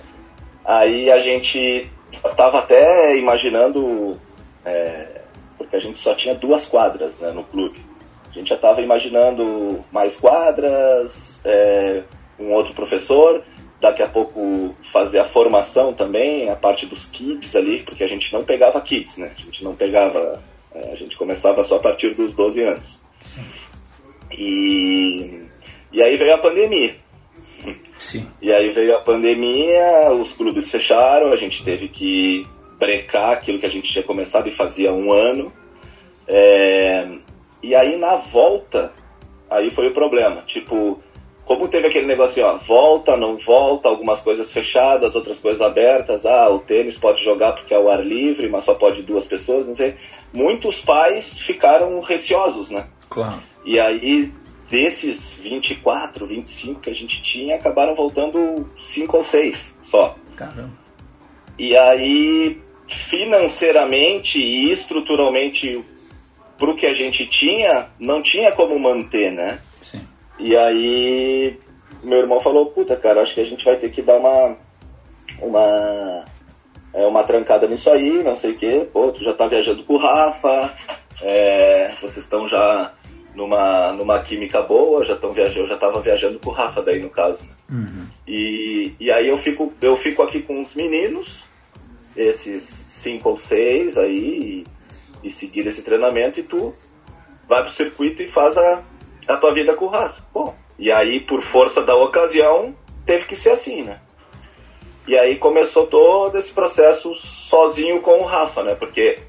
Aí 0.65 1.11
a 1.11 1.19
gente 1.19 1.91
estava 2.25 2.61
até 2.61 3.19
imaginando, 3.19 4.17
é, 4.67 5.23
porque 5.57 5.77
a 5.77 5.79
gente 5.79 5.99
só 5.99 6.15
tinha 6.15 6.35
duas 6.35 6.67
quadras 6.67 7.19
né, 7.21 7.31
no 7.31 7.45
clube. 7.45 7.81
A 8.29 8.33
gente 8.33 8.49
já 8.49 8.57
estava 8.57 8.83
imaginando 8.83 9.85
mais 9.93 10.17
quadras, 10.17 11.41
é, 11.45 12.03
um 12.39 12.53
outro 12.53 12.75
professor, 12.75 13.43
daqui 13.81 14.03
a 14.03 14.09
pouco 14.09 14.75
fazer 14.83 15.21
a 15.21 15.25
formação 15.25 15.95
também, 15.95 16.51
a 16.51 16.57
parte 16.57 16.85
dos 16.85 17.07
kids 17.07 17.55
ali, 17.55 17.83
porque 17.85 18.05
a 18.05 18.09
gente 18.09 18.33
não 18.33 18.45
pegava 18.45 18.81
kids, 18.81 19.17
né? 19.17 19.31
A 19.35 19.41
gente 19.41 19.65
não 19.65 19.75
pegava. 19.75 20.43
É, 20.75 20.93
a 20.93 20.95
gente 20.97 21.17
começava 21.17 21.63
só 21.65 21.77
a 21.77 21.81
partir 21.81 22.15
dos 22.15 22.35
12 22.35 22.63
anos. 22.63 23.01
Sim. 23.23 23.45
E, 24.33 25.43
e 25.93 26.03
aí 26.03 26.11
aí 26.11 26.17
veio 26.17 26.35
a 26.35 26.39
pandemia. 26.39 26.97
Sim. 27.99 28.29
E 28.43 28.53
aí 28.53 28.71
veio 28.71 28.97
a 28.97 29.01
pandemia, 29.01 30.11
os 30.13 30.33
clubes 30.33 30.71
fecharam, 30.71 31.33
a 31.33 31.37
gente 31.37 31.65
teve 31.65 31.89
que 31.89 32.47
brecar 32.79 33.33
aquilo 33.33 33.59
que 33.59 33.67
a 33.67 33.71
gente 33.71 33.93
tinha 33.93 34.05
começado 34.05 34.49
e 34.49 34.53
fazia 34.53 34.93
um 34.93 35.13
ano. 35.13 35.53
É, 36.29 37.09
e 37.63 37.75
aí 37.75 37.97
na 37.97 38.17
volta, 38.17 38.93
aí 39.51 39.71
foi 39.71 39.89
o 39.89 39.95
problema. 39.95 40.43
Tipo, 40.43 41.01
como 41.45 41.69
teve 41.69 41.87
aquele 41.87 42.07
negócio, 42.07 42.45
ó, 42.45 42.57
volta, 42.57 43.17
não 43.17 43.37
volta, 43.37 43.89
algumas 43.89 44.21
coisas 44.21 44.53
fechadas, 44.53 45.15
outras 45.15 45.39
coisas 45.39 45.63
abertas, 45.63 46.27
ah, 46.27 46.51
o 46.51 46.59
tênis 46.59 46.99
pode 46.99 47.23
jogar 47.23 47.53
porque 47.53 47.73
é 47.73 47.79
o 47.79 47.89
ar 47.89 48.05
livre, 48.05 48.49
mas 48.49 48.65
só 48.65 48.75
pode 48.75 49.03
duas 49.03 49.27
pessoas, 49.27 49.67
não 49.67 49.75
sei. 49.75 49.95
Muitos 50.33 50.81
pais 50.81 51.39
ficaram 51.39 52.01
receosos, 52.01 52.71
né? 52.71 52.89
Claro. 53.09 53.41
E 53.65 53.79
aí, 53.79 54.33
desses 54.69 55.35
24, 55.35 56.27
25 56.27 56.81
que 56.81 56.91
a 56.91 56.95
gente 56.95 57.23
tinha, 57.23 57.55
acabaram 57.55 57.95
voltando 57.95 58.69
cinco 58.79 59.19
ou 59.19 59.25
seis 59.25 59.73
só. 59.85 60.17
Caramba. 60.35 60.71
E 61.59 61.77
aí, 61.77 62.61
financeiramente 62.89 64.39
e 64.39 64.71
estruturalmente, 64.71 65.85
pro 66.59 66.77
que 66.77 66.87
a 66.87 66.95
gente 66.95 67.27
tinha, 67.27 67.89
não 67.99 68.23
tinha 68.23 68.53
como 68.53 68.79
manter, 68.79 69.33
né? 69.33 69.59
Sim. 69.83 70.07
E 70.39 70.57
aí, 70.57 71.59
meu 72.03 72.19
irmão 72.19 72.41
falou: 72.41 72.67
Puta, 72.67 72.97
cara, 72.97 73.23
acho 73.23 73.35
que 73.35 73.41
a 73.41 73.47
gente 73.47 73.65
vai 73.65 73.77
ter 73.77 73.91
que 73.91 74.03
dar 74.03 74.17
uma. 74.17 74.57
Uma. 75.41 76.25
É, 76.95 77.07
uma 77.07 77.25
trancada 77.25 77.67
nisso 77.67 77.91
aí, 77.91 78.23
não 78.23 78.35
sei 78.35 78.53
o 78.53 78.57
quê. 78.57 78.89
Pô, 78.91 79.13
tu 79.13 79.23
já 79.23 79.35
tá 79.35 79.47
viajando 79.47 79.83
com 79.85 79.95
o 79.95 79.99
Rafa, 79.99 80.75
é, 81.21 81.93
vocês 82.01 82.25
estão 82.25 82.49
já 82.49 82.93
numa, 83.35 83.93
numa 83.93 84.19
química 84.23 84.63
boa, 84.63 85.05
já 85.05 85.13
estão 85.13 85.33
viajando, 85.33 85.61
eu 85.61 85.69
já 85.69 85.77
tava 85.77 86.01
viajando 86.01 86.39
com 86.39 86.49
o 86.49 86.53
Rafa 86.53 86.83
daí 86.83 86.99
no 86.99 87.11
caso. 87.11 87.45
Né? 87.45 87.51
Uhum. 87.71 88.07
E, 88.27 88.95
e 88.99 89.13
aí 89.13 89.29
eu 89.29 89.37
fico, 89.37 89.73
eu 89.81 89.97
fico 89.97 90.23
aqui 90.23 90.41
com 90.41 90.61
os 90.61 90.75
meninos, 90.75 91.45
esses 92.17 92.63
cinco 92.65 93.31
ou 93.31 93.37
seis 93.37 93.97
aí, 93.99 94.65
e, 95.23 95.27
e 95.29 95.31
seguir 95.31 95.67
esse 95.67 95.83
treinamento, 95.83 96.41
e 96.41 96.43
tu 96.43 96.75
vai 97.49 97.63
pro 97.63 97.71
circuito 97.71 98.23
e 98.23 98.29
faz 98.29 98.57
a, 98.57 98.83
a 99.29 99.37
tua 99.37 99.53
vida 99.53 99.75
com 99.75 99.87
o 99.87 99.91
Rafa. 99.91 100.23
Bom, 100.33 100.55
e 100.79 100.91
aí, 100.91 101.21
por 101.21 101.43
força 101.43 101.83
da 101.83 101.95
ocasião, 101.95 102.75
teve 103.05 103.27
que 103.27 103.37
ser 103.37 103.51
assim, 103.51 103.83
né? 103.83 104.01
E 105.07 105.17
aí 105.17 105.37
começou 105.37 105.87
todo 105.87 106.37
esse 106.37 106.53
processo 106.53 107.15
sozinho 107.15 108.01
com 108.01 108.19
o 108.21 108.25
Rafa, 108.25 108.65
né? 108.65 108.75
Porque 108.75 109.21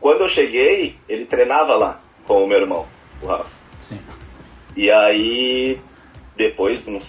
quando 0.00 0.20
eu 0.20 0.28
cheguei, 0.28 0.94
ele 1.08 1.26
treinava 1.26 1.74
lá 1.74 2.00
com 2.26 2.44
o 2.44 2.46
meu 2.46 2.58
irmão, 2.58 2.86
o 3.20 3.26
Rafa. 3.26 3.50
Sim. 3.82 3.98
E 4.76 4.90
aí, 4.90 5.80
depois 6.36 6.84
de 6.84 6.90
uns 6.90 7.02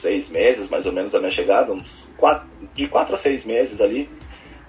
seis 0.00 0.28
meses, 0.30 0.70
mais 0.70 0.86
ou 0.86 0.92
menos, 0.92 1.12
da 1.12 1.18
minha 1.18 1.30
chegada, 1.30 1.72
uns 1.72 2.08
quatro, 2.16 2.48
de 2.74 2.88
quatro 2.88 3.14
a 3.14 3.18
seis 3.18 3.44
meses 3.44 3.80
ali, 3.80 4.08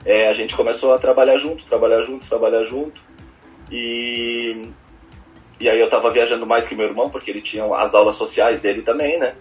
é, 0.05 0.29
a 0.29 0.33
gente 0.33 0.55
começou 0.55 0.93
a 0.93 0.99
trabalhar 0.99 1.37
junto, 1.37 1.65
trabalhar 1.65 2.01
junto, 2.03 2.27
trabalhar 2.27 2.63
junto. 2.63 3.01
E, 3.71 4.69
e 5.59 5.69
aí 5.69 5.79
eu 5.79 5.89
tava 5.89 6.11
viajando 6.11 6.45
mais 6.45 6.67
que 6.67 6.75
meu 6.75 6.87
irmão, 6.87 7.09
porque 7.09 7.31
ele 7.31 7.41
tinha 7.41 7.65
as 7.75 7.93
aulas 7.93 8.15
sociais 8.15 8.61
dele 8.61 8.81
também, 8.81 9.17
né? 9.19 9.35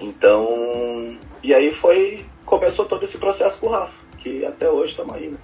Então, 0.00 1.16
e 1.42 1.54
aí 1.54 1.70
foi, 1.70 2.24
começou 2.44 2.84
todo 2.84 3.02
esse 3.02 3.18
processo 3.18 3.58
com 3.60 3.66
o 3.66 3.70
Rafa, 3.70 3.94
que 4.18 4.44
até 4.44 4.68
hoje 4.68 4.92
estamos 4.92 5.14
aí, 5.14 5.28
né? 5.28 5.38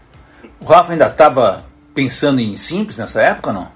O 0.61 0.65
Rafa 0.65 0.93
ainda 0.93 1.07
estava 1.07 1.65
pensando 1.95 2.41
em 2.41 2.57
simples 2.57 2.99
nessa 2.99 3.23
época 3.23 3.53
não? 3.53 3.71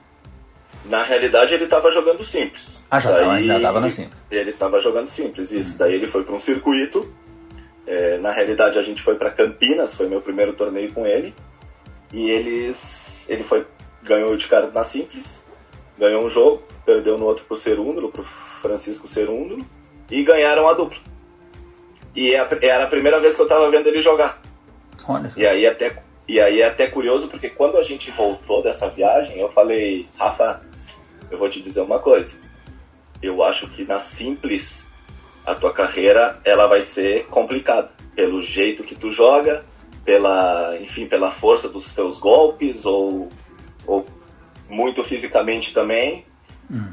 Na 0.85 1.03
realidade, 1.03 1.55
ele 1.55 1.65
estava 1.65 1.91
jogando 1.91 2.23
simples. 2.23 2.79
Ah, 2.91 3.01
já 3.01 3.13
tava, 3.13 3.33
ainda 3.33 3.59
tava 3.59 3.81
na 3.81 3.91
simples. 3.91 4.19
Ele 4.31 4.51
estava 4.51 4.81
jogando 4.81 5.09
simples, 5.09 5.51
isso. 5.51 5.79
Daí 5.79 5.95
ele 5.95 6.07
foi 6.07 6.23
para 6.25 6.35
um 6.35 6.41
circuito. 6.41 7.11
É, 7.87 8.19
na 8.19 8.31
realidade, 8.31 8.79
a 8.79 8.83
gente 8.83 9.03
foi 9.03 9.17
para 9.17 9.31
Campinas, 9.31 9.95
foi 9.95 10.09
meu 10.09 10.21
primeiro 10.21 10.55
torneio 10.55 10.93
com 10.93 11.07
ele. 11.07 11.35
E 12.13 12.31
eles, 12.31 13.29
ele 13.29 13.43
foi, 13.43 13.67
ganhou 14.03 14.37
de 14.37 14.47
cara 14.47 14.71
na 14.71 14.85
simples, 14.85 15.45
ganhou 15.99 16.25
um 16.25 16.31
jogo, 16.31 16.63
perdeu 16.85 17.19
no 17.19 17.27
outro 17.27 17.45
pro 17.45 17.57
Cerúndulo, 17.57 18.11
pro 18.11 18.25
Francisco 18.25 19.09
Cerúndulo, 19.09 19.65
e 20.11 20.23
ganharam 20.23 20.69
a 20.69 20.73
dupla. 20.75 20.99
E 22.15 22.33
é 22.33 22.49
era 22.63 22.85
a 22.85 22.89
primeira 22.89 23.19
vez 23.19 23.35
que 23.35 23.41
eu 23.41 23.47
estava 23.47 23.71
vendo 23.71 23.89
ele 23.89 24.01
jogar. 24.01 24.41
Olha. 25.09 25.33
E 25.37 25.47
aí 25.47 25.67
até 25.67 26.03
e 26.27 26.41
aí 26.41 26.61
é 26.63 26.67
até 26.67 26.87
curioso 26.87 27.29
porque 27.29 27.51
quando 27.51 27.77
a 27.77 27.83
gente 27.83 28.11
voltou 28.11 28.63
dessa 28.63 28.89
viagem, 28.89 29.39
eu 29.39 29.49
falei, 29.51 30.09
Rafa, 30.17 30.63
eu 31.31 31.37
vou 31.37 31.49
te 31.51 31.61
dizer 31.61 31.81
uma 31.81 31.99
coisa. 31.99 32.39
Eu 33.21 33.43
acho 33.43 33.69
que 33.69 33.85
na 33.85 33.99
simples 34.01 34.84
a 35.45 35.55
tua 35.55 35.73
carreira 35.73 36.39
ela 36.45 36.67
vai 36.67 36.83
ser 36.83 37.27
complicada 37.27 37.91
pelo 38.15 38.41
jeito 38.41 38.85
que 38.85 38.95
tu 38.95 39.13
joga, 39.13 39.65
pela, 40.05 40.77
enfim, 40.81 41.07
pela 41.07 41.31
força 41.31 41.69
dos 41.69 41.95
teus 41.95 42.19
golpes 42.19 42.85
ou 42.85 43.29
ou 43.87 44.07
muito 44.69 45.05
fisicamente 45.05 45.75
também. 45.75 46.25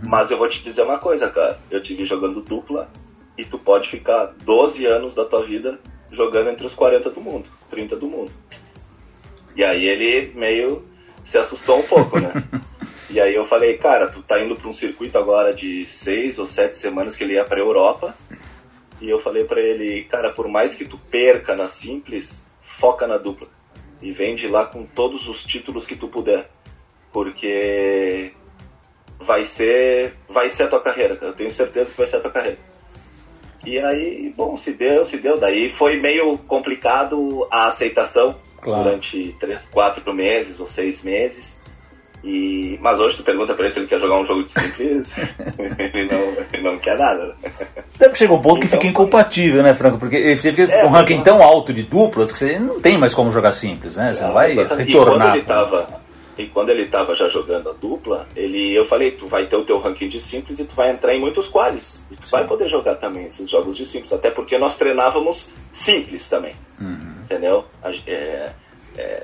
Mas 0.03 0.29
eu 0.29 0.37
vou 0.37 0.49
te 0.49 0.61
dizer 0.63 0.83
uma 0.83 0.97
coisa, 0.97 1.29
cara. 1.29 1.59
Eu 1.69 1.81
te 1.81 1.93
vi 1.93 2.05
jogando 2.05 2.41
dupla 2.41 2.89
e 3.37 3.45
tu 3.45 3.57
pode 3.57 3.89
ficar 3.89 4.33
12 4.43 4.85
anos 4.85 5.15
da 5.15 5.25
tua 5.25 5.43
vida 5.43 5.79
jogando 6.11 6.49
entre 6.49 6.65
os 6.65 6.73
40 6.73 7.09
do 7.09 7.21
mundo, 7.21 7.45
30 7.69 7.95
do 7.95 8.07
mundo. 8.07 8.31
E 9.55 9.63
aí 9.63 9.85
ele 9.85 10.33
meio 10.35 10.85
se 11.25 11.37
assustou 11.37 11.79
um 11.79 11.83
pouco, 11.83 12.19
né? 12.19 12.33
e 13.09 13.19
aí 13.19 13.33
eu 13.33 13.45
falei, 13.45 13.77
cara, 13.77 14.09
tu 14.09 14.21
tá 14.21 14.43
indo 14.43 14.55
pra 14.55 14.69
um 14.69 14.73
circuito 14.73 15.17
agora 15.17 15.53
de 15.53 15.85
seis 15.85 16.37
ou 16.37 16.45
sete 16.45 16.75
semanas 16.75 17.15
que 17.15 17.23
ele 17.23 17.33
ia 17.33 17.45
pra 17.45 17.59
Europa. 17.59 18.13
E 19.01 19.09
eu 19.09 19.19
falei 19.19 19.43
pra 19.43 19.59
ele, 19.59 20.03
cara, 20.03 20.31
por 20.31 20.47
mais 20.47 20.75
que 20.75 20.85
tu 20.85 20.97
perca 20.97 21.55
na 21.55 21.67
simples, 21.67 22.45
foca 22.61 23.07
na 23.07 23.17
dupla. 23.17 23.47
E 24.01 24.11
vem 24.11 24.35
de 24.35 24.47
lá 24.47 24.65
com 24.65 24.85
todos 24.85 25.27
os 25.27 25.43
títulos 25.43 25.85
que 25.85 25.95
tu 25.95 26.07
puder. 26.07 26.49
Porque 27.11 28.31
vai 29.19 29.43
ser, 29.43 30.13
vai 30.29 30.49
ser 30.49 30.63
a 30.63 30.67
tua 30.67 30.79
carreira, 30.81 31.15
cara. 31.15 31.31
Eu 31.31 31.35
tenho 31.35 31.51
certeza 31.51 31.89
que 31.91 31.97
vai 31.97 32.07
ser 32.07 32.17
a 32.17 32.21
tua 32.21 32.31
carreira. 32.31 32.57
E 33.65 33.77
aí, 33.79 34.33
bom, 34.35 34.55
se 34.55 34.71
deu, 34.71 35.03
se 35.03 35.17
deu. 35.17 35.37
Daí 35.39 35.69
foi 35.69 35.97
meio 35.97 36.37
complicado 36.37 37.47
a 37.51 37.67
aceitação 37.67 38.35
Claro. 38.61 38.83
durante 38.83 39.35
três, 39.39 39.63
quatro 39.71 40.13
meses 40.13 40.59
ou 40.59 40.67
seis 40.67 41.03
meses. 41.03 41.50
E, 42.23 42.77
mas 42.81 42.99
hoje 42.99 43.17
tu 43.17 43.23
pergunta 43.23 43.53
pra 43.53 43.65
ele 43.65 43.73
se 43.73 43.79
ele 43.79 43.87
quer 43.87 43.99
jogar 43.99 44.19
um 44.19 44.25
jogo 44.25 44.43
de 44.43 44.51
simples, 44.51 45.07
ele, 45.79 46.05
não, 46.05 46.45
ele 46.53 46.63
não 46.63 46.77
quer 46.77 46.97
nada. 46.97 47.25
né? 47.43 47.51
Até 47.95 48.09
que 48.09 48.17
chega 48.17 48.33
um 48.33 48.41
ponto 48.41 48.59
que 48.59 48.67
Então, 48.67 48.79
fica 48.79 48.89
incompatível, 48.91 49.63
né, 49.63 49.73
Franco? 49.73 49.97
Porque 49.97 50.15
ele 50.15 50.39
teve 50.39 50.71
É, 50.71 50.85
um 50.85 50.89
ranking 50.89 51.21
tão 51.23 51.41
alto 51.41 51.73
de 51.73 51.81
duplas 51.83 52.31
que 52.31 52.37
você 52.37 52.59
não 52.59 52.79
tem 52.79 52.97
mais 52.97 53.13
como 53.15 53.31
jogar 53.31 53.53
simples, 53.53 53.95
né? 53.95 54.13
Você 54.13 54.23
não 54.23 54.33
vai 54.33 54.51
Exatamente. 54.51 54.87
retornar. 54.91 55.15
E 55.15 55.19
quando 55.19 55.35
ele 55.35 55.45
tava, 55.45 56.01
e 56.37 56.45
quando 56.47 56.69
ele 56.69 56.85
tava 56.85 57.15
já 57.15 57.27
jogando 57.27 57.69
a 57.69 57.73
dupla, 57.73 58.27
ele, 58.35 58.71
eu 58.73 58.85
falei, 58.85 59.11
tu 59.11 59.27
vai 59.27 59.45
ter 59.47 59.55
o 59.55 59.65
teu 59.65 59.79
ranking 59.79 60.07
de 60.07 60.19
simples 60.21 60.59
e 60.59 60.65
tu 60.65 60.75
vai 60.75 60.91
entrar 60.91 61.15
em 61.15 61.19
muitos 61.19 61.47
quales. 61.47 62.05
E 62.11 62.15
tu 62.15 62.27
vai 62.29 62.45
poder 62.45 62.67
jogar 62.67 62.95
também 62.95 63.25
esses 63.25 63.49
jogos 63.49 63.75
de 63.75 63.85
simples, 63.85 64.13
até 64.13 64.29
porque 64.29 64.57
nós 64.59 64.77
treinávamos 64.77 65.49
simples 65.71 66.29
também. 66.29 66.53
Entendeu? 67.25 67.65
A, 67.83 67.89
é, 68.07 68.51
é, 68.97 69.23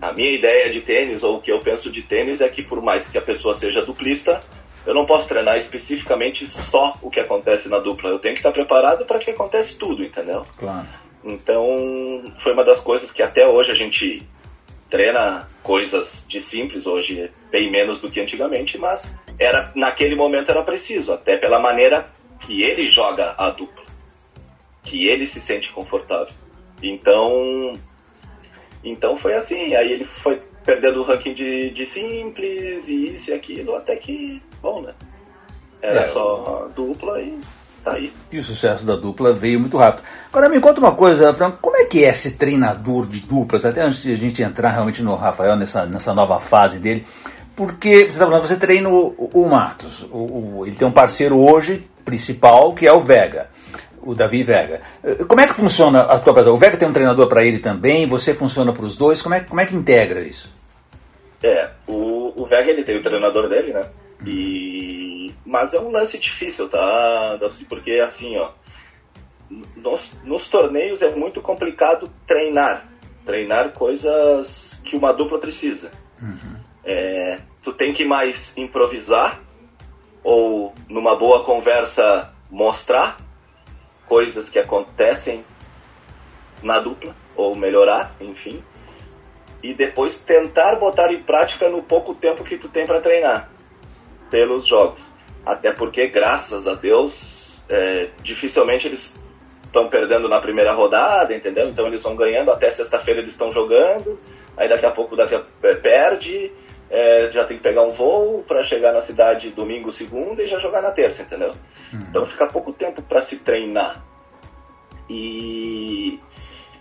a 0.00 0.12
minha 0.12 0.30
ideia 0.30 0.70
de 0.70 0.80
tênis, 0.80 1.22
ou 1.22 1.36
o 1.36 1.40
que 1.40 1.50
eu 1.50 1.60
penso 1.60 1.90
de 1.90 2.02
tênis, 2.02 2.40
é 2.40 2.48
que 2.48 2.62
por 2.62 2.82
mais 2.82 3.08
que 3.08 3.18
a 3.18 3.22
pessoa 3.22 3.54
seja 3.54 3.84
duplista, 3.84 4.42
eu 4.86 4.94
não 4.94 5.04
posso 5.04 5.28
treinar 5.28 5.56
especificamente 5.56 6.46
só 6.48 6.96
o 7.02 7.10
que 7.10 7.18
acontece 7.18 7.68
na 7.68 7.78
dupla. 7.78 8.10
Eu 8.10 8.18
tenho 8.18 8.34
que 8.34 8.40
estar 8.40 8.52
preparado 8.52 9.04
para 9.04 9.18
que 9.18 9.30
acontece 9.30 9.76
tudo, 9.76 10.04
entendeu? 10.04 10.44
Claro. 10.56 10.86
Então, 11.24 12.32
foi 12.38 12.52
uma 12.52 12.64
das 12.64 12.80
coisas 12.80 13.10
que 13.10 13.22
até 13.22 13.46
hoje 13.48 13.72
a 13.72 13.74
gente 13.74 14.22
treina 14.88 15.48
coisas 15.62 16.24
de 16.28 16.40
simples, 16.40 16.86
hoje 16.86 17.30
bem 17.50 17.70
menos 17.70 18.00
do 18.00 18.08
que 18.08 18.20
antigamente, 18.20 18.78
mas 18.78 19.18
era 19.38 19.72
naquele 19.74 20.14
momento 20.14 20.50
era 20.50 20.62
preciso, 20.62 21.12
até 21.12 21.36
pela 21.36 21.58
maneira 21.58 22.06
que 22.40 22.62
ele 22.62 22.88
joga 22.88 23.34
a 23.36 23.50
dupla, 23.50 23.82
que 24.84 25.08
ele 25.08 25.26
se 25.26 25.40
sente 25.40 25.72
confortável. 25.72 26.32
Então, 26.80 27.76
então 28.90 29.16
foi 29.16 29.34
assim, 29.34 29.74
aí 29.74 29.92
ele 29.92 30.04
foi 30.04 30.40
perdendo 30.64 31.00
o 31.00 31.04
ranking 31.04 31.34
de, 31.34 31.70
de 31.70 31.86
simples 31.86 32.88
e 32.88 33.14
isso 33.14 33.30
e 33.30 33.34
aquilo, 33.34 33.76
até 33.76 33.96
que, 33.96 34.42
bom, 34.62 34.82
né? 34.82 34.92
Era 35.82 36.00
É. 36.02 36.08
só 36.08 36.68
dupla 36.74 37.20
e 37.20 37.38
tá 37.84 37.92
aí. 37.92 38.12
E 38.32 38.38
o 38.38 38.42
sucesso 38.42 38.84
da 38.84 38.96
dupla 38.96 39.32
veio 39.32 39.60
muito 39.60 39.76
rápido. 39.76 40.02
Agora 40.28 40.48
me 40.48 40.58
conta 40.60 40.80
uma 40.80 40.94
coisa, 40.94 41.32
Franco, 41.34 41.58
como 41.60 41.76
é 41.76 41.84
que 41.84 42.04
é 42.04 42.12
ser 42.12 42.32
treinador 42.32 43.06
de 43.06 43.20
duplas, 43.20 43.64
até 43.64 43.82
antes 43.82 44.02
de 44.02 44.12
a 44.12 44.16
gente 44.16 44.42
entrar 44.42 44.70
realmente 44.70 45.02
no 45.02 45.14
Rafael, 45.14 45.54
nessa, 45.56 45.86
nessa 45.86 46.12
nova 46.12 46.40
fase 46.40 46.78
dele, 46.80 47.04
porque 47.54 48.00
você 48.00 48.04
está 48.06 48.26
falando, 48.26 48.46
você 48.46 48.56
treina 48.56 48.88
o, 48.88 49.30
o 49.32 49.48
Matos, 49.48 50.02
o, 50.10 50.58
o- 50.58 50.64
ele 50.66 50.74
tem 50.76 50.86
um 50.88 50.92
parceiro 50.92 51.38
hoje 51.38 51.88
principal 52.04 52.72
que 52.74 52.86
é 52.86 52.92
o 52.92 52.98
Vega, 53.00 53.48
o 54.06 54.14
Davi 54.14 54.42
Vega. 54.42 54.80
Eh, 55.02 55.24
Como 55.24 55.40
é 55.40 55.46
que 55.46 55.54
funciona 55.54 56.02
a 56.02 56.18
tua? 56.18 56.48
O 56.50 56.56
Vega 56.56 56.76
tem 56.76 56.88
um 56.88 56.92
treinador 56.92 57.26
para 57.26 57.44
ele 57.44 57.58
também, 57.58 58.06
você 58.06 58.32
funciona 58.32 58.72
para 58.72 58.84
os 58.84 58.96
dois, 58.96 59.20
como 59.20 59.34
é, 59.34 59.40
como 59.40 59.60
é 59.60 59.66
que 59.66 59.74
integra 59.74 60.20
isso? 60.20 60.54
É, 61.42 61.70
o, 61.86 62.32
o 62.40 62.46
Vega 62.46 62.70
ele 62.70 62.84
tem 62.84 62.96
o 62.96 63.02
treinador 63.02 63.48
dele, 63.48 63.72
né? 63.72 63.84
E, 64.24 65.34
mas 65.44 65.74
é 65.74 65.80
um 65.80 65.90
lance 65.90 66.18
difícil, 66.18 66.68
tá? 66.68 67.38
Porque 67.68 67.92
assim, 67.92 68.36
ó, 68.36 68.50
nos, 69.76 70.16
nos 70.24 70.48
torneios 70.48 71.02
é 71.02 71.10
muito 71.10 71.42
complicado 71.42 72.10
treinar, 72.26 72.88
treinar 73.24 73.70
coisas 73.70 74.80
que 74.84 74.96
uma 74.96 75.12
dupla 75.12 75.38
precisa. 75.38 75.90
Uhum. 76.22 76.56
É, 76.84 77.40
tu 77.62 77.72
tem 77.72 77.92
que 77.92 78.04
mais 78.04 78.56
improvisar 78.56 79.40
ou 80.22 80.72
numa 80.88 81.16
boa 81.16 81.44
conversa 81.44 82.32
mostrar 82.50 83.25
coisas 84.08 84.48
que 84.48 84.58
acontecem 84.58 85.44
na 86.62 86.78
dupla 86.78 87.14
ou 87.34 87.54
melhorar, 87.54 88.14
enfim, 88.20 88.62
e 89.62 89.74
depois 89.74 90.20
tentar 90.20 90.76
botar 90.76 91.12
em 91.12 91.22
prática 91.22 91.68
no 91.68 91.82
pouco 91.82 92.14
tempo 92.14 92.44
que 92.44 92.56
tu 92.56 92.68
tem 92.68 92.86
para 92.86 93.00
treinar 93.00 93.50
pelos 94.30 94.66
jogos. 94.66 95.02
Até 95.44 95.72
porque, 95.72 96.08
graças 96.08 96.66
a 96.66 96.74
Deus, 96.74 97.62
é, 97.68 98.08
dificilmente 98.22 98.88
eles 98.88 99.18
estão 99.64 99.88
perdendo 99.88 100.28
na 100.28 100.40
primeira 100.40 100.72
rodada, 100.72 101.34
entendeu? 101.34 101.68
Então 101.68 101.86
eles 101.86 102.02
vão 102.02 102.16
ganhando, 102.16 102.50
até 102.50 102.70
sexta-feira 102.70 103.20
eles 103.20 103.32
estão 103.32 103.52
jogando, 103.52 104.18
aí 104.56 104.68
daqui 104.68 104.86
a 104.86 104.90
pouco 104.90 105.14
daqui 105.14 105.34
a, 105.34 105.42
é, 105.64 105.74
perde, 105.74 106.50
é, 106.90 107.30
já 107.30 107.44
tem 107.44 107.56
que 107.56 107.62
pegar 107.62 107.82
um 107.82 107.90
voo 107.90 108.44
para 108.46 108.62
chegar 108.62 108.92
na 108.92 109.00
cidade 109.00 109.50
domingo, 109.50 109.90
segunda 109.90 110.42
e 110.42 110.46
já 110.46 110.58
jogar 110.58 110.82
na 110.82 110.90
terça, 110.90 111.22
entendeu? 111.22 111.52
Uhum. 111.92 112.00
Então 112.08 112.26
fica 112.26 112.46
pouco 112.46 112.72
tempo 112.72 113.02
para 113.02 113.20
se 113.20 113.38
treinar. 113.38 114.04
E, 115.08 116.20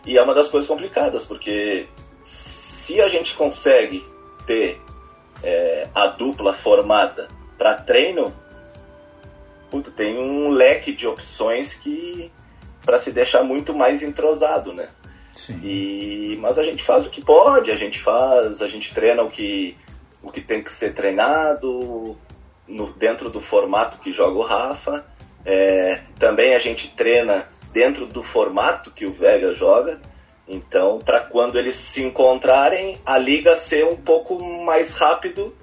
e 0.05 0.17
é 0.17 0.21
uma 0.21 0.33
das 0.33 0.49
coisas 0.49 0.67
complicadas, 0.67 1.25
porque 1.25 1.87
se 2.23 3.01
a 3.01 3.07
gente 3.07 3.35
consegue 3.35 4.05
ter 4.45 4.79
é, 5.43 5.87
a 5.93 6.07
dupla 6.07 6.53
formada 6.53 7.27
para 7.57 7.75
treino, 7.75 8.33
puto, 9.71 9.91
tem 9.91 10.17
um 10.17 10.49
leque 10.49 10.91
de 10.91 11.07
opções 11.07 11.73
que 11.73 12.31
para 12.83 12.99
se 12.99 13.11
deixar 13.11 13.43
muito 13.43 13.73
mais 13.73 14.03
entrosado, 14.03 14.71
né? 14.71 14.89
Sim. 15.35 15.59
E, 15.63 16.37
mas 16.39 16.57
a 16.57 16.63
gente 16.63 16.83
faz 16.83 17.05
o 17.05 17.09
que 17.09 17.21
pode, 17.21 17.71
a 17.71 17.75
gente 17.75 17.99
faz, 17.99 18.61
a 18.61 18.67
gente 18.67 18.93
treina 18.93 19.23
o 19.23 19.29
que, 19.29 19.75
o 20.25 20.31
que 20.31 20.41
tem 20.41 20.63
que 20.63 20.71
ser 20.71 20.93
treinado 20.93 22.17
no, 22.67 22.91
dentro 22.93 23.29
do 23.29 23.39
formato 23.39 23.99
que 23.99 24.11
joga 24.11 24.37
o 24.37 24.41
Rafa. 24.41 25.05
É, 25.45 26.01
também 26.17 26.55
a 26.55 26.59
gente 26.59 26.89
treina 26.89 27.47
dentro 27.71 28.07
do 28.07 28.23
formato 28.23 28.89
que 28.89 29.05
o 29.05 29.11
Vega 29.11 29.53
joga. 29.53 30.01
Então, 30.47 30.99
para 30.99 31.19
quando 31.19 31.59
eles 31.59 31.75
se 31.75 32.03
encontrarem, 32.03 32.97
a 33.05 33.17
liga 33.17 33.55
ser 33.55 33.85
um 33.85 33.95
pouco 33.95 34.43
mais 34.43 34.93
rápido 34.93 35.55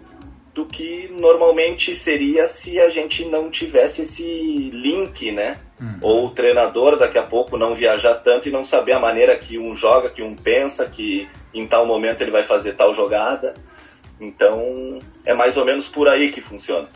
do 0.55 0.67
que 0.67 1.09
normalmente 1.19 1.95
seria 1.95 2.47
se 2.47 2.79
a 2.79 2.89
gente 2.89 3.25
não 3.25 3.51
tivesse 3.51 4.03
esse 4.03 4.71
link, 4.71 5.33
né? 5.33 5.59
Uhum. 5.81 5.99
Ou 6.03 6.27
o 6.27 6.31
treinador 6.31 6.99
daqui 6.99 7.19
a 7.19 7.23
pouco 7.23 7.57
não 7.57 7.75
viajar 7.75 8.15
tanto 8.17 8.49
e 8.49 8.53
não 8.53 8.65
saber 8.65 8.93
a 8.93 9.01
maneira 9.01 9.37
que 9.39 9.59
um 9.59 9.75
joga, 9.75 10.11
que 10.11 10.23
um 10.23 10.37
pensa, 10.37 10.87
que 10.87 11.29
em 11.55 11.67
tal 11.67 11.87
momento 11.87 12.21
ele 12.21 12.31
vai 12.31 12.45
fazer 12.45 12.75
tal 12.75 12.95
jogada. 12.95 13.55
Então 14.21 14.99
é 15.25 15.35
mais 15.35 15.57
ou 15.57 15.65
menos 15.65 15.89
por 15.89 16.09
aí 16.09 16.31
que 16.31 16.41
funciona. 16.41 16.89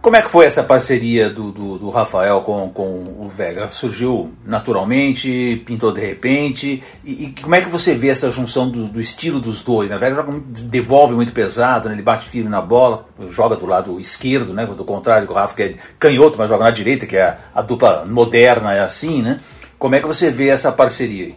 Como 0.00 0.14
é 0.14 0.22
que 0.22 0.30
foi 0.30 0.46
essa 0.46 0.62
parceria 0.62 1.28
do, 1.28 1.50
do, 1.50 1.76
do, 1.76 1.90
Rafael 1.90 2.40
com, 2.42 2.70
com 2.70 3.16
o 3.18 3.28
Vega? 3.28 3.68
Surgiu 3.68 4.32
naturalmente, 4.46 5.60
pintou 5.66 5.92
de 5.92 6.00
repente? 6.00 6.82
E, 7.04 7.24
e 7.24 7.34
como 7.42 7.56
é 7.56 7.60
que 7.60 7.68
você 7.68 7.94
vê 7.94 8.08
essa 8.08 8.30
junção 8.30 8.70
do, 8.70 8.86
do 8.86 9.00
estilo 9.00 9.40
dos 9.40 9.62
dois? 9.64 9.90
Né? 9.90 9.96
O 9.96 9.98
Vega 9.98 10.14
joga, 10.14 10.40
devolve 10.46 11.14
muito 11.14 11.32
pesado, 11.32 11.88
né? 11.88 11.96
ele 11.96 12.02
bate 12.02 12.28
firme 12.28 12.48
na 12.48 12.62
bola, 12.62 13.08
joga 13.28 13.56
do 13.56 13.66
lado 13.66 13.98
esquerdo, 13.98 14.54
né? 14.54 14.64
do 14.64 14.84
contrário 14.84 15.26
do 15.26 15.32
Rafa, 15.32 15.56
que 15.56 15.62
é 15.62 15.76
canhoto, 15.98 16.38
mas 16.38 16.48
joga 16.48 16.64
na 16.64 16.70
direita, 16.70 17.04
que 17.04 17.16
é 17.16 17.22
a, 17.22 17.38
a 17.56 17.60
dupla 17.60 18.04
moderna, 18.04 18.72
é 18.72 18.80
assim, 18.80 19.20
né? 19.20 19.40
Como 19.78 19.96
é 19.96 20.00
que 20.00 20.06
você 20.06 20.30
vê 20.30 20.48
essa 20.48 20.70
parceria 20.70 21.26
aí? 21.26 21.36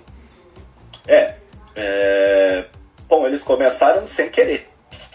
Eles 3.41 3.43
começaram 3.43 4.07
sem 4.07 4.29
querer, 4.29 4.67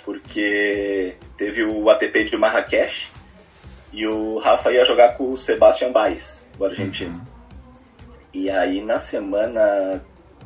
porque 0.04 1.14
teve 1.36 1.64
o 1.64 1.88
ATP 1.88 2.24
de 2.24 2.36
Marrakech, 2.36 3.08
e 3.92 4.06
o 4.06 4.38
Rafa 4.38 4.72
ia 4.72 4.84
jogar 4.84 5.16
com 5.16 5.32
o 5.32 5.38
Sebastian 5.38 5.92
Baez, 5.92 6.46
o 6.58 6.64
argentino. 6.64 7.14
Uhum. 7.14 7.24
E 8.34 8.50
aí 8.50 8.82
na 8.82 8.98
semana, 8.98 10.04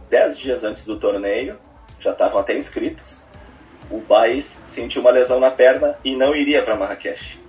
dez 0.09 0.39
dias 0.39 0.63
antes 0.63 0.85
do 0.85 0.99
torneio, 0.99 1.59
já 1.99 2.13
estavam 2.13 2.39
até 2.39 2.57
inscritos, 2.57 3.23
o 3.91 3.99
Baez 3.99 4.61
sentiu 4.67 5.01
uma 5.01 5.11
lesão 5.11 5.41
na 5.41 5.51
perna 5.51 5.99
e 6.05 6.15
não 6.15 6.35
iria 6.35 6.63
para 6.63 6.77
Marrakech. 6.77 7.41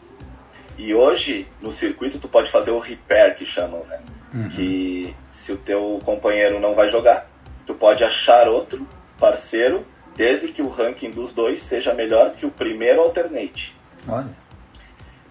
E 0.77 0.95
hoje, 0.95 1.47
no 1.61 1.71
circuito, 1.71 2.17
tu 2.17 2.27
pode 2.27 2.49
fazer 2.49 2.71
o 2.71 2.79
repair, 2.79 3.35
que 3.35 3.45
chamam, 3.45 3.83
né? 3.83 3.99
Uhum. 4.33 4.49
Que 4.49 5.13
se 5.31 5.51
o 5.51 5.57
teu 5.57 5.99
companheiro 6.03 6.59
não 6.59 6.73
vai 6.73 6.89
jogar, 6.89 7.29
tu 7.67 7.75
pode 7.75 8.03
achar 8.03 8.47
outro 8.47 8.87
parceiro, 9.19 9.85
desde 10.15 10.49
que 10.49 10.61
o 10.61 10.69
ranking 10.69 11.11
dos 11.11 11.33
dois 11.33 11.61
seja 11.61 11.93
melhor 11.93 12.31
que 12.31 12.45
o 12.45 12.51
primeiro 12.51 13.01
alternate. 13.01 13.75
Olha. 14.07 14.29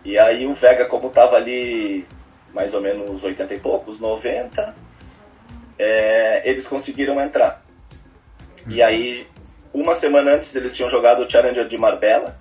E 0.05 0.19
aí 0.19 0.47
o 0.47 0.55
Vega, 0.55 0.87
como 0.87 1.09
estava 1.09 1.37
ali 1.37 2.07
mais 2.53 2.75
ou 2.75 2.81
menos 2.81 3.23
80 3.23 3.55
e 3.55 3.59
poucos, 3.59 4.01
90, 4.01 4.75
é, 5.79 6.49
eles 6.49 6.67
conseguiram 6.67 7.21
entrar. 7.21 7.63
E 8.67 8.81
uhum. 8.81 8.87
aí, 8.87 9.27
uma 9.73 9.95
semana 9.95 10.35
antes, 10.35 10.55
eles 10.55 10.75
tinham 10.75 10.91
jogado 10.91 11.23
o 11.23 11.31
Challenger 11.31 11.67
de 11.67 11.79
Marbella. 11.79 12.37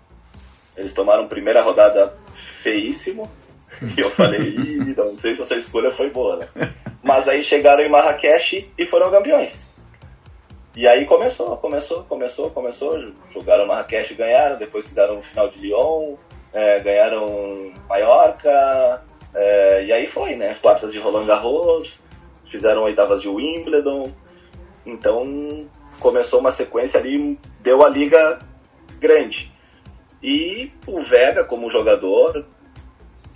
Eles 0.76 0.94
tomaram 0.94 1.28
primeira 1.28 1.62
rodada 1.62 2.14
feíssimo. 2.34 3.30
E 3.96 4.02
eu 4.02 4.10
falei, 4.10 4.56
não 4.98 5.16
sei 5.18 5.34
se 5.34 5.42
essa 5.42 5.56
escolha 5.56 5.90
foi 5.92 6.10
boa, 6.10 6.36
né? 6.36 6.74
Mas 7.02 7.30
aí 7.30 7.42
chegaram 7.42 7.82
em 7.82 7.90
Marrakech 7.90 8.70
e 8.78 8.86
foram 8.86 9.10
campeões. 9.10 9.66
E 10.80 10.88
aí 10.88 11.06
começou, 11.06 11.58
começou, 11.58 12.06
começou, 12.06 12.50
começou. 12.52 13.12
Jogaram 13.34 13.68
Marrakech 13.68 14.14
ganharam, 14.14 14.56
depois 14.56 14.88
fizeram 14.88 15.20
o 15.20 15.22
final 15.22 15.50
de 15.50 15.60
Lyon, 15.60 16.16
é, 16.54 16.80
ganharam 16.80 17.74
Mallorca, 17.90 19.04
é, 19.36 19.84
e 19.84 19.92
aí 19.92 20.08
foi, 20.08 20.38
né? 20.38 20.56
Quartas 20.62 20.94
de 20.94 20.98
Roland 20.98 21.26
Garros, 21.26 22.02
fizeram 22.46 22.84
oitavas 22.84 23.22
de 23.22 23.28
Wimbledon, 23.28 24.10
então 24.86 25.68
começou 26.00 26.40
uma 26.40 26.54
sequência 26.54 26.98
ali, 26.98 27.38
deu 27.60 27.86
a 27.86 27.90
liga 27.90 28.40
grande. 29.02 29.52
E 30.24 30.72
o 30.88 31.02
Vega, 31.02 31.44
como 31.44 31.70
jogador, 31.70 32.46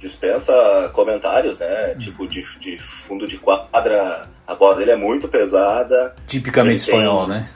dispensa 0.04 0.54
comentários, 0.94 1.60
né? 1.60 1.94
Uhum. 1.94 1.98
Tipo, 1.98 2.28
de, 2.28 2.60
de 2.60 2.78
fundo 2.78 3.26
de 3.26 3.38
quadra, 3.38 4.28
a 4.46 4.54
bola 4.54 4.76
dele 4.76 4.92
é 4.92 4.96
muito 4.96 5.28
pesada. 5.28 6.14
Tipicamente 6.28 6.82
espanhol, 6.82 7.28
né? 7.28 7.50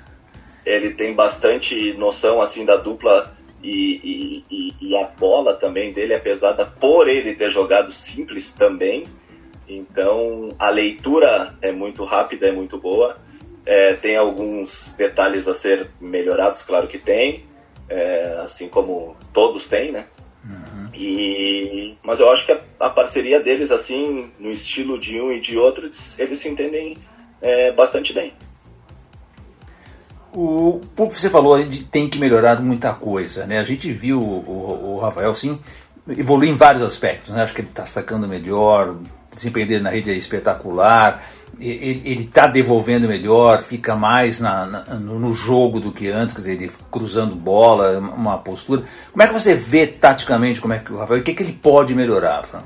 Ele 0.66 0.94
tem 0.94 1.14
bastante 1.14 1.94
noção, 1.94 2.42
assim, 2.42 2.66
da 2.66 2.78
dupla 2.78 3.32
e, 3.64 4.44
e, 4.50 4.74
e, 4.80 4.98
a 4.98 5.06
bola 5.06 5.54
também 5.56 5.92
dele 5.92 6.14
é 6.14 6.20
pesada 6.20 6.66
por 6.66 7.10
ele 7.10 7.36
ter 7.36 7.50
jogado 7.50 7.92
simples 7.92 8.54
também. 8.54 9.06
Então 9.68 10.50
a 10.58 10.70
leitura 10.70 11.54
é 11.62 11.72
muito 11.72 12.06
rápida, 12.06 12.48
é 12.48 12.52
muito 12.52 12.78
boa. 12.78 13.18
É, 13.66 13.94
tem 13.94 14.16
alguns 14.16 14.94
detalhes 14.98 15.48
a 15.48 15.54
ser 15.54 15.88
melhorados, 16.00 16.62
claro 16.62 16.88
que 16.88 16.98
tem, 16.98 17.44
é, 17.90 18.40
assim 18.42 18.70
como 18.70 19.18
todos 19.34 19.68
têm, 19.68 19.92
né? 19.92 20.06
E, 21.00 21.96
mas 22.02 22.20
eu 22.20 22.30
acho 22.32 22.44
que 22.44 22.52
a, 22.52 22.60
a, 22.80 22.90
parceria 22.90 23.40
deles, 23.40 23.70
assim, 23.70 24.32
no 24.40 24.50
estilo 24.50 25.00
de 25.00 25.22
um 25.22 25.32
e 25.32 25.40
de 25.40 25.56
outro, 25.56 25.92
eles, 26.18 26.40
se 26.40 26.50
entendem 26.50 26.98
é, 27.40 27.72
bastante 27.72 28.14
bem. 28.14 28.34
O 30.34 30.82
pouco 30.96 31.14
você 31.14 31.30
falou 31.30 31.62
de 31.64 31.84
tem 31.84 32.10
que 32.10 32.18
melhorar 32.18 32.60
muita 32.62 32.94
coisa, 32.94 33.46
né? 33.46 33.60
A 33.60 33.64
gente 33.64 33.92
viu 33.92 34.20
o, 34.20 34.96
o, 34.96 35.00
Rafael 35.00 35.34
sim 35.36 35.60
evoluir 36.10 36.50
em 36.50 36.56
vários 36.56 36.82
aspectos, 36.82 37.34
né? 37.34 37.44
Acho 37.44 37.54
que 37.54 37.62
ele 37.62 37.70
está 37.70 37.86
sacando 37.86 38.28
melhor, 38.28 38.96
desempenho 39.36 39.68
dele 39.68 39.84
na 39.84 39.92
rede 39.92 40.10
é 40.10 40.14
espetacular, 40.14 41.24
ele 41.60 42.24
está 42.24 42.46
devolvendo 42.46 43.08
melhor, 43.08 43.64
fica 43.64 43.96
mais 43.96 44.40
na, 44.40 44.66
na, 44.66 44.84
no 44.96 45.34
jogo 45.34 45.80
do 45.80 45.92
que 45.92 46.10
antes, 46.10 46.36
quer 46.36 46.42
dizer, 46.42 46.54
ele 46.54 46.72
cruzando 46.92 47.36
bola, 47.36 47.98
uma 48.00 48.38
postura. 48.38 48.84
Como 49.12 49.24
é 49.24 49.28
que 49.28 49.34
você 49.34 49.56
vê 49.56 49.88
taticamente 49.88 50.62
como 50.62 50.74
é 50.74 50.80
que 50.80 50.94
o 50.94 50.98
Rafael, 50.98 51.20
o 51.20 51.24
que, 51.24 51.32
é 51.32 51.34
que 51.34 51.44
ele 51.44 51.54
pode 51.54 51.96
melhorar, 51.96 52.44
Fran? 52.44 52.62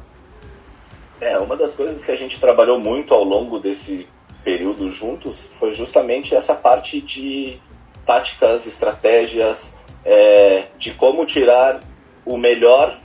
É, 1.22 1.38
uma 1.38 1.56
das 1.56 1.74
coisas 1.74 2.04
que 2.04 2.12
a 2.12 2.16
gente 2.16 2.40
trabalhou 2.40 2.80
muito 2.80 3.14
ao 3.14 3.24
longo 3.24 3.60
desse 3.60 4.08
período 4.44 4.90
juntos 4.90 5.40
foi 5.40 5.74
justamente 5.74 6.36
essa 6.36 6.56
parte 6.56 7.00
de 7.00 7.60
táticas, 8.06 8.66
estratégias, 8.66 9.76
é, 10.04 10.66
de 10.78 10.92
como 10.92 11.26
tirar 11.26 11.80
o 12.26 12.38
melhor 12.38 12.98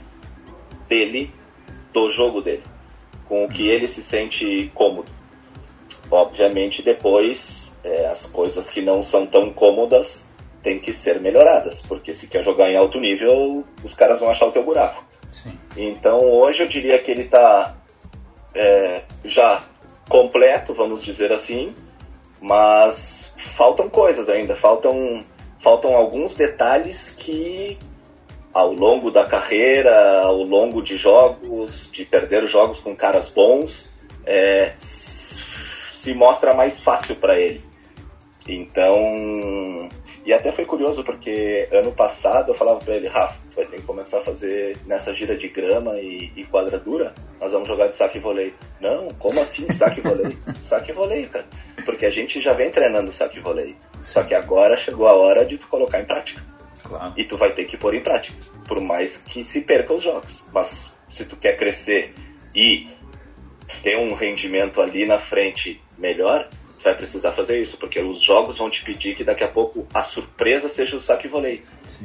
dele 0.89 1.31
do 1.93 2.09
jogo 2.09 2.41
dele, 2.41 2.63
com 3.27 3.45
o 3.45 3.49
que 3.49 3.63
uhum. 3.63 3.69
ele 3.69 3.87
se 3.87 4.01
sente 4.03 4.71
cômodo. 4.73 5.16
Obviamente, 6.09 6.81
depois, 6.81 7.75
é, 7.83 8.07
as 8.07 8.25
coisas 8.25 8.69
que 8.69 8.81
não 8.81 9.03
são 9.03 9.25
tão 9.25 9.51
cômodas 9.51 10.31
têm 10.63 10.79
que 10.79 10.93
ser 10.93 11.21
melhoradas, 11.21 11.81
porque 11.87 12.13
se 12.13 12.27
quer 12.27 12.43
jogar 12.43 12.69
em 12.69 12.77
alto 12.77 12.99
nível, 12.99 13.63
os 13.83 13.93
caras 13.93 14.19
vão 14.19 14.29
achar 14.29 14.47
o 14.47 14.51
teu 14.51 14.63
buraco. 14.63 15.05
Sim. 15.31 15.57
Então 15.75 16.19
hoje 16.19 16.63
eu 16.63 16.67
diria 16.67 16.99
que 16.99 17.11
ele 17.11 17.23
está 17.23 17.75
é, 18.53 19.03
já 19.23 19.61
completo, 20.09 20.73
vamos 20.73 21.03
dizer 21.03 21.31
assim, 21.31 21.73
mas 22.41 23.31
faltam 23.37 23.89
coisas 23.89 24.29
ainda, 24.29 24.55
faltam, 24.55 25.23
faltam 25.59 25.95
alguns 25.95 26.35
detalhes 26.35 27.15
que 27.17 27.77
ao 28.53 28.73
longo 28.73 29.11
da 29.11 29.23
carreira, 29.23 30.21
ao 30.21 30.41
longo 30.41 30.81
de 30.81 30.97
jogos, 30.97 31.91
de 31.91 32.03
perder 32.03 32.47
jogos 32.47 32.79
com 32.79 32.95
caras 32.95 33.29
bons, 33.29 33.91
é, 34.25 34.73
se 36.07 36.13
mostra 36.13 36.53
mais 36.53 36.81
fácil 36.81 37.17
para 37.17 37.37
ele. 37.37 37.61
Então, 38.47 39.89
e 40.25 40.31
até 40.31 40.53
foi 40.53 40.63
curioso 40.63 41.03
porque 41.03 41.67
ano 41.69 41.91
passado 41.91 42.51
eu 42.51 42.55
falava 42.55 42.79
para 42.79 42.95
ele, 42.95 43.09
Rafa, 43.09 43.37
vai 43.53 43.65
ter 43.65 43.75
que 43.75 43.81
começar 43.81 44.19
a 44.19 44.21
fazer 44.21 44.77
nessa 44.85 45.13
gira 45.13 45.35
de 45.35 45.49
grama 45.49 45.99
e, 45.99 46.31
e 46.33 46.45
quadradura, 46.45 47.13
nós 47.41 47.51
vamos 47.51 47.67
jogar 47.67 47.87
de 47.87 47.97
saque 47.97 48.19
e 48.19 48.21
voleio. 48.21 48.53
Não, 48.79 49.09
como 49.19 49.41
assim 49.41 49.69
saque 49.73 49.99
e 49.99 50.03
voleio? 50.03 50.37
saque 50.63 50.91
e 50.91 50.93
voleio, 50.93 51.27
cara. 51.27 51.45
Porque 51.83 52.05
a 52.05 52.09
gente 52.09 52.39
já 52.39 52.53
vem 52.53 52.71
treinando 52.71 53.11
saque 53.11 53.39
e 53.39 53.41
voleio. 53.41 53.75
Só 54.01 54.23
que 54.23 54.33
agora 54.33 54.77
chegou 54.77 55.09
a 55.09 55.13
hora 55.13 55.45
de 55.45 55.57
tu 55.57 55.67
colocar 55.67 55.99
em 55.99 56.05
prática. 56.05 56.41
Claro. 56.83 57.13
E 57.17 57.25
tu 57.25 57.35
vai 57.35 57.51
ter 57.51 57.65
que 57.65 57.75
pôr 57.75 57.93
em 57.93 58.01
prática, 58.01 58.37
por 58.65 58.79
mais 58.79 59.17
que 59.17 59.43
se 59.43 59.59
perca 59.59 59.93
os 59.93 60.03
jogos. 60.03 60.45
Mas 60.53 60.95
se 61.09 61.25
tu 61.25 61.35
quer 61.35 61.57
crescer 61.57 62.13
e 62.55 62.87
ter 63.83 63.97
um 63.97 64.13
rendimento 64.13 64.81
ali 64.81 65.05
na 65.05 65.19
frente 65.19 65.81
melhor, 65.97 66.47
você 66.77 66.89
vai 66.89 66.95
precisar 66.95 67.31
fazer 67.31 67.61
isso, 67.61 67.77
porque 67.77 67.99
os 67.99 68.21
jogos 68.21 68.57
vão 68.57 68.69
te 68.69 68.83
pedir 68.83 69.15
que 69.15 69.23
daqui 69.23 69.43
a 69.43 69.47
pouco 69.47 69.87
a 69.93 70.03
surpresa 70.03 70.69
seja 70.69 70.95
o 70.95 71.01
saque 71.01 71.27
voleio. 71.27 71.61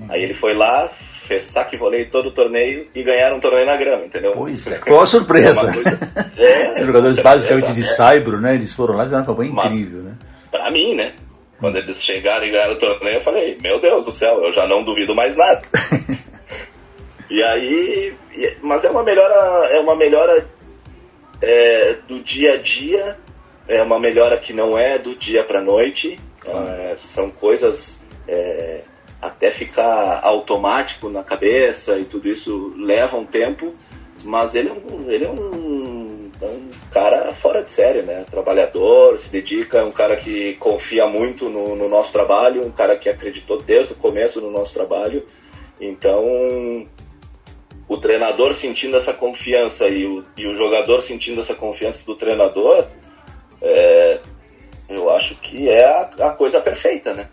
Aí 0.08 0.22
ele 0.22 0.34
foi 0.34 0.54
lá, 0.54 0.88
fez 1.26 1.44
saque 1.44 1.76
voleio 1.76 2.10
todo 2.10 2.28
o 2.28 2.30
torneio 2.30 2.88
e 2.94 3.02
ganharam 3.02 3.36
um 3.36 3.40
torneio 3.40 3.66
na 3.66 3.76
grama, 3.76 4.04
entendeu? 4.04 4.32
Pois 4.32 4.66
é, 4.66 4.78
foi 4.78 4.92
uma 4.92 5.06
surpresa. 5.06 5.62
Uma 5.62 5.72
coisa... 5.72 5.98
é, 6.36 6.80
Os 6.80 6.86
jogadores 6.86 7.18
basicamente 7.18 7.72
de 7.72 7.82
Saibro, 7.82 8.40
né? 8.40 8.54
Eles 8.54 8.72
foram 8.72 8.96
lá 8.96 9.02
e 9.02 9.06
fizeram 9.06 9.22
uma 9.22 9.26
campanha 9.26 9.50
incrível, 9.50 10.02
né? 10.02 10.16
Pra 10.50 10.70
mim, 10.70 10.94
né? 10.94 11.12
Quando 11.60 11.76
eles 11.76 12.02
chegaram 12.02 12.46
e 12.46 12.50
ganharam 12.50 12.72
o 12.72 12.78
torneio, 12.78 13.16
eu 13.16 13.20
falei, 13.20 13.58
meu 13.60 13.80
Deus 13.80 14.06
do 14.06 14.12
céu, 14.12 14.42
eu 14.42 14.52
já 14.52 14.66
não 14.66 14.82
duvido 14.82 15.14
mais 15.14 15.36
nada. 15.36 15.60
e 17.30 17.42
aí, 17.42 18.14
mas 18.62 18.84
é 18.84 18.90
uma 18.90 19.04
melhora, 19.04 19.68
é 19.68 19.78
uma 19.78 19.94
melhora 19.94 20.44
é, 21.40 21.96
do 22.08 22.20
dia 22.20 22.54
a 22.54 22.56
dia 22.56 23.16
é 23.68 23.82
uma 23.82 23.98
melhora 23.98 24.36
que 24.36 24.52
não 24.52 24.78
é 24.78 24.98
do 24.98 25.14
dia 25.14 25.44
para 25.44 25.60
noite. 25.60 26.18
É, 26.44 26.96
são 26.98 27.30
coisas 27.30 28.00
é, 28.26 28.80
até 29.20 29.50
ficar 29.50 30.20
automático 30.22 31.08
na 31.08 31.22
cabeça 31.22 31.98
e 31.98 32.04
tudo 32.04 32.28
isso 32.28 32.74
leva 32.76 33.16
um 33.16 33.24
tempo, 33.24 33.72
mas 34.24 34.56
ele 34.56 34.68
é 34.68 34.72
um, 34.72 35.10
ele 35.10 35.24
é 35.24 35.30
um, 35.30 36.30
é 36.40 36.46
um 36.46 36.70
cara 36.90 37.32
fora 37.32 37.62
de 37.62 37.70
série, 37.70 38.02
né? 38.02 38.24
Trabalhador, 38.28 39.16
se 39.18 39.30
dedica, 39.30 39.78
é 39.78 39.84
um 39.84 39.92
cara 39.92 40.16
que 40.16 40.54
confia 40.54 41.06
muito 41.06 41.48
no, 41.48 41.76
no 41.76 41.88
nosso 41.88 42.12
trabalho, 42.12 42.66
um 42.66 42.72
cara 42.72 42.96
que 42.96 43.08
acreditou 43.08 43.62
desde 43.62 43.92
o 43.92 43.96
começo 43.96 44.40
no 44.40 44.50
nosso 44.50 44.74
trabalho. 44.74 45.24
Então, 45.80 46.24
o 47.88 47.96
treinador 47.96 48.54
sentindo 48.54 48.96
essa 48.96 49.12
confiança 49.12 49.88
e 49.88 50.04
o, 50.04 50.24
e 50.36 50.46
o 50.46 50.56
jogador 50.56 51.00
sentindo 51.00 51.40
essa 51.40 51.54
confiança 51.54 52.04
do 52.04 52.16
treinador, 52.16 52.86
é, 53.62 54.20
eu 54.88 55.14
acho 55.14 55.36
que 55.36 55.68
é 55.68 55.84
a, 55.84 56.28
a, 56.28 56.30
coisa 56.30 56.60
perfeita, 56.60 57.14
né? 57.14 57.28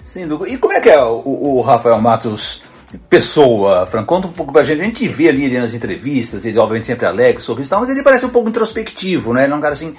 Sim, 0.00 0.28
e 0.46 0.58
como 0.58 0.72
é 0.72 0.80
que 0.80 0.90
é 0.90 1.02
o, 1.02 1.22
o 1.24 1.60
Rafael 1.60 2.00
Matos 2.00 2.62
pessoa, 3.08 3.86
Fran? 3.86 4.04
Conta 4.04 4.28
um 4.28 4.32
pouco 4.32 4.52
pra 4.52 4.62
gente. 4.62 4.80
A 4.80 4.84
gente 4.84 5.08
vê 5.08 5.28
ali, 5.28 5.46
ali 5.46 5.58
nas 5.58 5.74
entrevistas, 5.74 6.44
ele 6.44 6.58
obviamente 6.58 6.86
sempre 6.86 7.06
alegre, 7.06 7.42
sorriso 7.42 7.68
e 7.68 7.70
tal, 7.70 7.80
mas 7.80 7.90
ele 7.90 8.02
parece 8.02 8.26
um 8.26 8.30
pouco 8.30 8.48
introspectivo, 8.48 9.32
né? 9.32 9.44
Ele 9.44 9.52
é 9.52 9.56
um 9.56 9.60
cara 9.60 9.72
assim, 9.72 9.96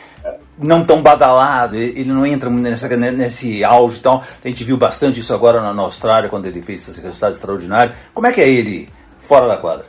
não 0.57 0.85
tão 0.85 1.01
badalado, 1.01 1.75
ele 1.75 2.05
não 2.05 2.25
entra 2.25 2.49
nessa, 2.49 2.87
nesse 2.95 3.63
auge 3.63 3.97
e 3.97 4.01
tal. 4.01 4.23
A 4.43 4.47
gente 4.47 4.63
viu 4.63 4.77
bastante 4.77 5.19
isso 5.19 5.33
agora 5.33 5.61
na, 5.61 5.73
na 5.73 5.81
Austrália, 5.81 6.29
quando 6.29 6.45
ele 6.45 6.61
fez 6.61 6.87
esse 6.87 7.01
resultado 7.01 7.33
extraordinário. 7.33 7.93
Como 8.13 8.27
é 8.27 8.31
que 8.31 8.41
é 8.41 8.47
ele 8.47 8.87
fora 9.19 9.47
da 9.47 9.57
quadra? 9.57 9.85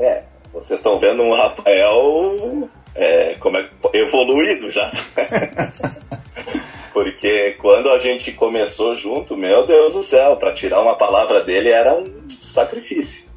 É, 0.00 0.22
vocês 0.52 0.80
estão 0.80 0.98
vendo 0.98 1.22
um 1.22 1.34
Rafael 1.34 2.68
é, 2.98 3.36
como 3.38 3.56
é, 3.56 3.68
evoluído 3.94 4.70
já. 4.72 4.90
Porque 6.92 7.52
quando 7.60 7.88
a 7.90 8.00
gente 8.00 8.32
começou 8.32 8.96
junto, 8.96 9.36
meu 9.36 9.64
Deus 9.64 9.92
do 9.92 10.02
céu, 10.02 10.36
para 10.36 10.52
tirar 10.52 10.82
uma 10.82 10.96
palavra 10.96 11.44
dele 11.44 11.70
era 11.70 11.94
um 11.94 12.28
sacrifício. 12.40 13.28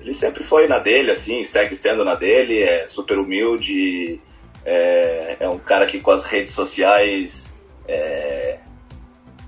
Ele 0.00 0.14
sempre 0.14 0.44
foi 0.44 0.68
na 0.68 0.78
dele, 0.78 1.10
assim, 1.10 1.42
segue 1.42 1.74
sendo 1.74 2.04
na 2.04 2.14
dele, 2.14 2.62
é 2.62 2.86
super 2.86 3.18
humilde, 3.18 4.20
é, 4.64 5.36
é 5.40 5.48
um 5.48 5.58
cara 5.58 5.86
que 5.86 5.98
com 5.98 6.12
as 6.12 6.22
redes 6.22 6.54
sociais 6.54 7.52
é, 7.88 8.58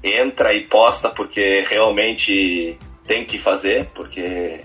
entra 0.02 0.52
e 0.52 0.64
posta 0.64 1.08
porque 1.08 1.62
realmente 1.62 2.76
tem 3.06 3.24
que 3.24 3.38
fazer, 3.38 3.86
porque 3.94 4.62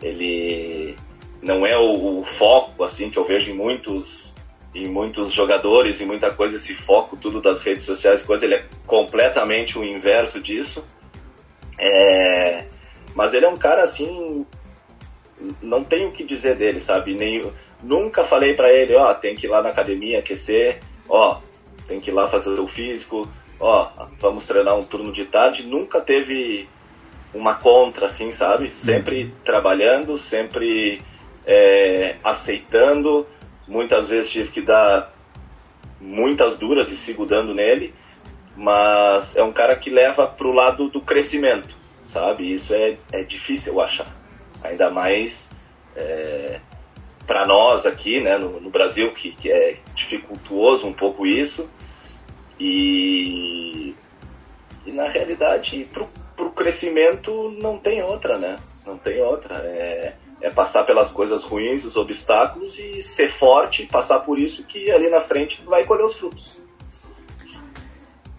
ele 0.00 0.96
não 1.42 1.66
é 1.66 1.76
o, 1.76 2.20
o 2.20 2.24
foco 2.24 2.82
assim 2.82 3.10
que 3.10 3.18
eu 3.18 3.24
vejo 3.24 3.50
em 3.50 3.54
muitos 3.54 4.27
em 4.74 4.88
muitos 4.88 5.32
jogadores 5.32 6.00
e 6.00 6.04
muita 6.04 6.30
coisa, 6.30 6.56
esse 6.56 6.74
foco 6.74 7.16
tudo 7.16 7.40
das 7.40 7.62
redes 7.62 7.84
sociais, 7.84 8.22
coisa, 8.22 8.44
ele 8.44 8.54
é 8.54 8.64
completamente 8.86 9.78
o 9.78 9.84
inverso 9.84 10.40
disso. 10.40 10.84
É, 11.78 12.64
mas 13.14 13.32
ele 13.34 13.46
é 13.46 13.48
um 13.48 13.56
cara 13.56 13.82
assim, 13.82 14.44
não 15.62 15.82
tenho 15.82 16.08
o 16.08 16.12
que 16.12 16.24
dizer 16.24 16.56
dele, 16.56 16.80
sabe? 16.80 17.14
Nem, 17.14 17.40
nunca 17.82 18.24
falei 18.24 18.54
para 18.54 18.72
ele, 18.72 18.94
ó, 18.94 19.10
oh, 19.10 19.14
tem 19.14 19.34
que 19.34 19.46
ir 19.46 19.50
lá 19.50 19.62
na 19.62 19.70
academia 19.70 20.18
aquecer, 20.18 20.80
ó, 21.08 21.32
oh, 21.32 21.86
tem 21.86 22.00
que 22.00 22.10
ir 22.10 22.14
lá 22.14 22.26
fazer 22.26 22.58
o 22.58 22.66
físico, 22.66 23.28
ó, 23.58 23.90
oh, 23.96 24.06
vamos 24.20 24.46
treinar 24.46 24.76
um 24.76 24.84
turno 24.84 25.12
de 25.12 25.24
tarde. 25.24 25.62
Nunca 25.62 26.00
teve 26.00 26.68
uma 27.32 27.54
contra, 27.54 28.06
assim, 28.06 28.32
sabe? 28.32 28.70
Sempre 28.72 29.24
uhum. 29.24 29.30
trabalhando, 29.44 30.18
sempre 30.18 31.00
é, 31.46 32.16
aceitando 32.22 33.26
Muitas 33.68 34.08
vezes 34.08 34.30
tive 34.30 34.50
que 34.50 34.62
dar 34.62 35.12
muitas 36.00 36.58
duras 36.58 36.90
e 36.90 36.96
sigo 36.96 37.26
dando 37.26 37.54
nele, 37.54 37.94
mas 38.56 39.36
é 39.36 39.42
um 39.42 39.52
cara 39.52 39.76
que 39.76 39.90
leva 39.90 40.26
para 40.26 40.48
o 40.48 40.52
lado 40.52 40.88
do 40.88 41.00
crescimento, 41.00 41.76
sabe? 42.06 42.52
Isso 42.52 42.74
é, 42.74 42.96
é 43.12 43.22
difícil 43.22 43.74
eu 43.74 43.80
achar. 43.80 44.08
Ainda 44.64 44.90
mais 44.90 45.50
é, 45.94 46.60
para 47.26 47.46
nós 47.46 47.84
aqui, 47.84 48.20
né, 48.20 48.38
no, 48.38 48.58
no 48.58 48.70
Brasil, 48.70 49.12
que, 49.12 49.32
que 49.32 49.52
é 49.52 49.76
dificultuoso 49.94 50.86
um 50.86 50.92
pouco 50.92 51.26
isso. 51.26 51.70
E, 52.58 53.94
e 54.86 54.90
na 54.90 55.06
realidade, 55.08 55.86
para 55.92 56.44
o 56.44 56.50
crescimento 56.50 57.54
não 57.60 57.78
tem 57.78 58.02
outra, 58.02 58.38
né? 58.38 58.56
Não 58.86 58.96
tem 58.96 59.20
outra. 59.20 59.56
É, 59.56 60.14
é 60.40 60.50
passar 60.50 60.84
pelas 60.84 61.10
coisas 61.10 61.44
ruins, 61.44 61.84
os 61.84 61.96
obstáculos 61.96 62.78
e 62.78 63.02
ser 63.02 63.30
forte, 63.30 63.86
passar 63.86 64.20
por 64.20 64.38
isso 64.38 64.62
que 64.64 64.90
ali 64.90 65.08
na 65.10 65.20
frente 65.20 65.62
vai 65.66 65.84
colher 65.84 66.04
os 66.04 66.16
frutos. 66.16 66.58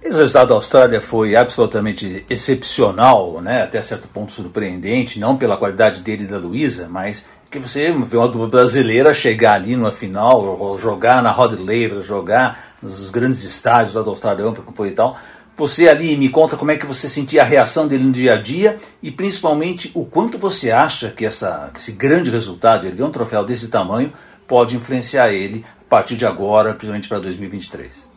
Esse 0.01 0.15
resultado 0.15 0.49
da 0.49 0.55
Austrália 0.55 1.01
foi 1.01 1.35
absolutamente 1.35 2.25
excepcional, 2.29 3.41
né? 3.41 3.63
até 3.63 3.81
certo 3.81 4.07
ponto 4.07 4.31
surpreendente, 4.31 5.19
não 5.19 5.35
pela 5.35 5.57
qualidade 5.57 6.01
dele 6.01 6.23
e 6.23 6.27
da 6.27 6.37
Luísa, 6.37 6.87
mas 6.89 7.27
que 7.51 7.59
você 7.59 7.91
vê 7.91 8.15
uma 8.15 8.27
dupla 8.27 8.47
brasileira 8.47 9.13
chegar 9.13 9.55
ali 9.55 9.75
numa 9.75 9.91
final, 9.91 10.77
jogar 10.77 11.21
na 11.21 11.31
Rod 11.31 11.59
Laver, 11.59 12.01
jogar 12.01 12.75
nos 12.81 13.09
grandes 13.09 13.43
estádios 13.43 13.93
lá 13.93 14.01
do 14.01 14.09
Australiano 14.11 14.55
e 14.85 14.91
tal, 14.91 15.17
você 15.59 15.89
ali 15.89 16.15
me 16.15 16.29
conta 16.29 16.55
como 16.55 16.71
é 16.71 16.77
que 16.77 16.85
você 16.85 17.09
sentia 17.09 17.41
a 17.41 17.45
reação 17.45 17.85
dele 17.85 18.05
no 18.05 18.13
dia 18.13 18.35
a 18.35 18.41
dia 18.41 18.79
e 19.03 19.11
principalmente 19.11 19.91
o 19.93 20.05
quanto 20.05 20.37
você 20.37 20.71
acha 20.71 21.11
que 21.11 21.25
essa, 21.25 21.69
esse 21.77 21.91
grande 21.91 22.31
resultado, 22.31 22.87
ele 22.87 23.03
um 23.03 23.11
troféu 23.11 23.43
desse 23.43 23.69
tamanho, 23.69 24.13
pode 24.47 24.77
influenciar 24.77 25.33
ele 25.33 25.65
a 25.85 25.89
partir 25.89 26.15
de 26.15 26.25
agora, 26.25 26.69
principalmente 26.69 27.09
para 27.09 27.19
2023. 27.19 28.07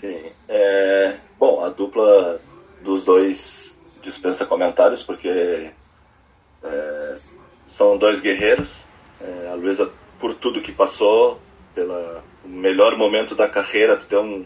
Sim. 0.00 0.24
É, 0.48 1.14
bom, 1.38 1.64
a 1.64 1.68
dupla 1.68 2.40
dos 2.82 3.04
dois 3.04 3.72
dispensa 4.02 4.44
comentários 4.44 5.04
porque 5.04 5.70
é, 6.64 7.14
são 7.68 7.96
dois 7.96 8.20
guerreiros. 8.20 8.78
É, 9.20 9.50
a 9.52 9.54
Luísa, 9.54 9.88
por 10.18 10.34
tudo 10.34 10.60
que 10.60 10.72
passou, 10.72 11.40
pelo 11.76 12.20
melhor 12.44 12.98
momento 12.98 13.36
da 13.36 13.48
carreira, 13.48 13.96
tu 13.96 14.18
um 14.18 14.44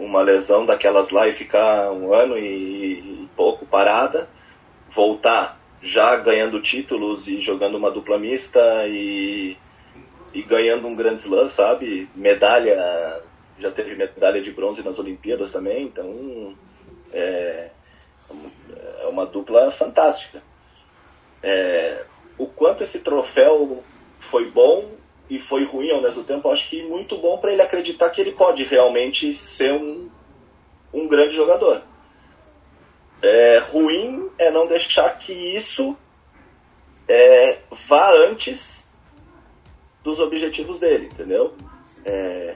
uma 0.00 0.22
lesão 0.22 0.64
daquelas 0.64 1.10
lá 1.10 1.28
e 1.28 1.32
ficar 1.32 1.92
um 1.92 2.12
ano 2.12 2.36
e, 2.38 3.00
e 3.00 3.28
pouco 3.36 3.66
parada, 3.66 4.28
voltar 4.90 5.60
já 5.82 6.16
ganhando 6.16 6.60
títulos 6.60 7.28
e 7.28 7.40
jogando 7.40 7.76
uma 7.76 7.90
dupla 7.90 8.18
mista 8.18 8.60
e, 8.86 9.56
e 10.34 10.42
ganhando 10.42 10.86
um 10.86 10.94
grande 10.94 11.20
slam, 11.20 11.48
sabe? 11.48 12.08
Medalha, 12.14 13.22
já 13.58 13.70
teve 13.70 13.94
medalha 13.94 14.40
de 14.40 14.50
bronze 14.52 14.82
nas 14.82 14.98
Olimpíadas 14.98 15.50
também, 15.50 15.84
então 15.84 16.54
é, 17.12 17.70
é 19.00 19.06
uma 19.06 19.26
dupla 19.26 19.70
fantástica. 19.70 20.42
É, 21.42 22.04
o 22.36 22.46
quanto 22.46 22.84
esse 22.84 23.00
troféu 23.00 23.82
foi 24.18 24.50
bom 24.50 24.99
e 25.30 25.38
foi 25.38 25.64
ruim 25.64 25.92
ao 25.92 26.02
mesmo 26.02 26.24
tempo, 26.24 26.50
acho 26.50 26.68
que 26.68 26.82
muito 26.82 27.16
bom 27.16 27.38
para 27.38 27.52
ele 27.52 27.62
acreditar 27.62 28.10
que 28.10 28.20
ele 28.20 28.32
pode 28.32 28.64
realmente 28.64 29.32
ser 29.34 29.72
um, 29.72 30.10
um 30.92 31.06
grande 31.06 31.36
jogador. 31.36 31.82
É, 33.22 33.58
ruim 33.70 34.28
é 34.36 34.50
não 34.50 34.66
deixar 34.66 35.16
que 35.18 35.32
isso 35.32 35.96
é, 37.06 37.58
vá 37.86 38.12
antes 38.12 38.84
dos 40.02 40.18
objetivos 40.18 40.80
dele, 40.80 41.06
entendeu? 41.12 41.54
É, 42.04 42.54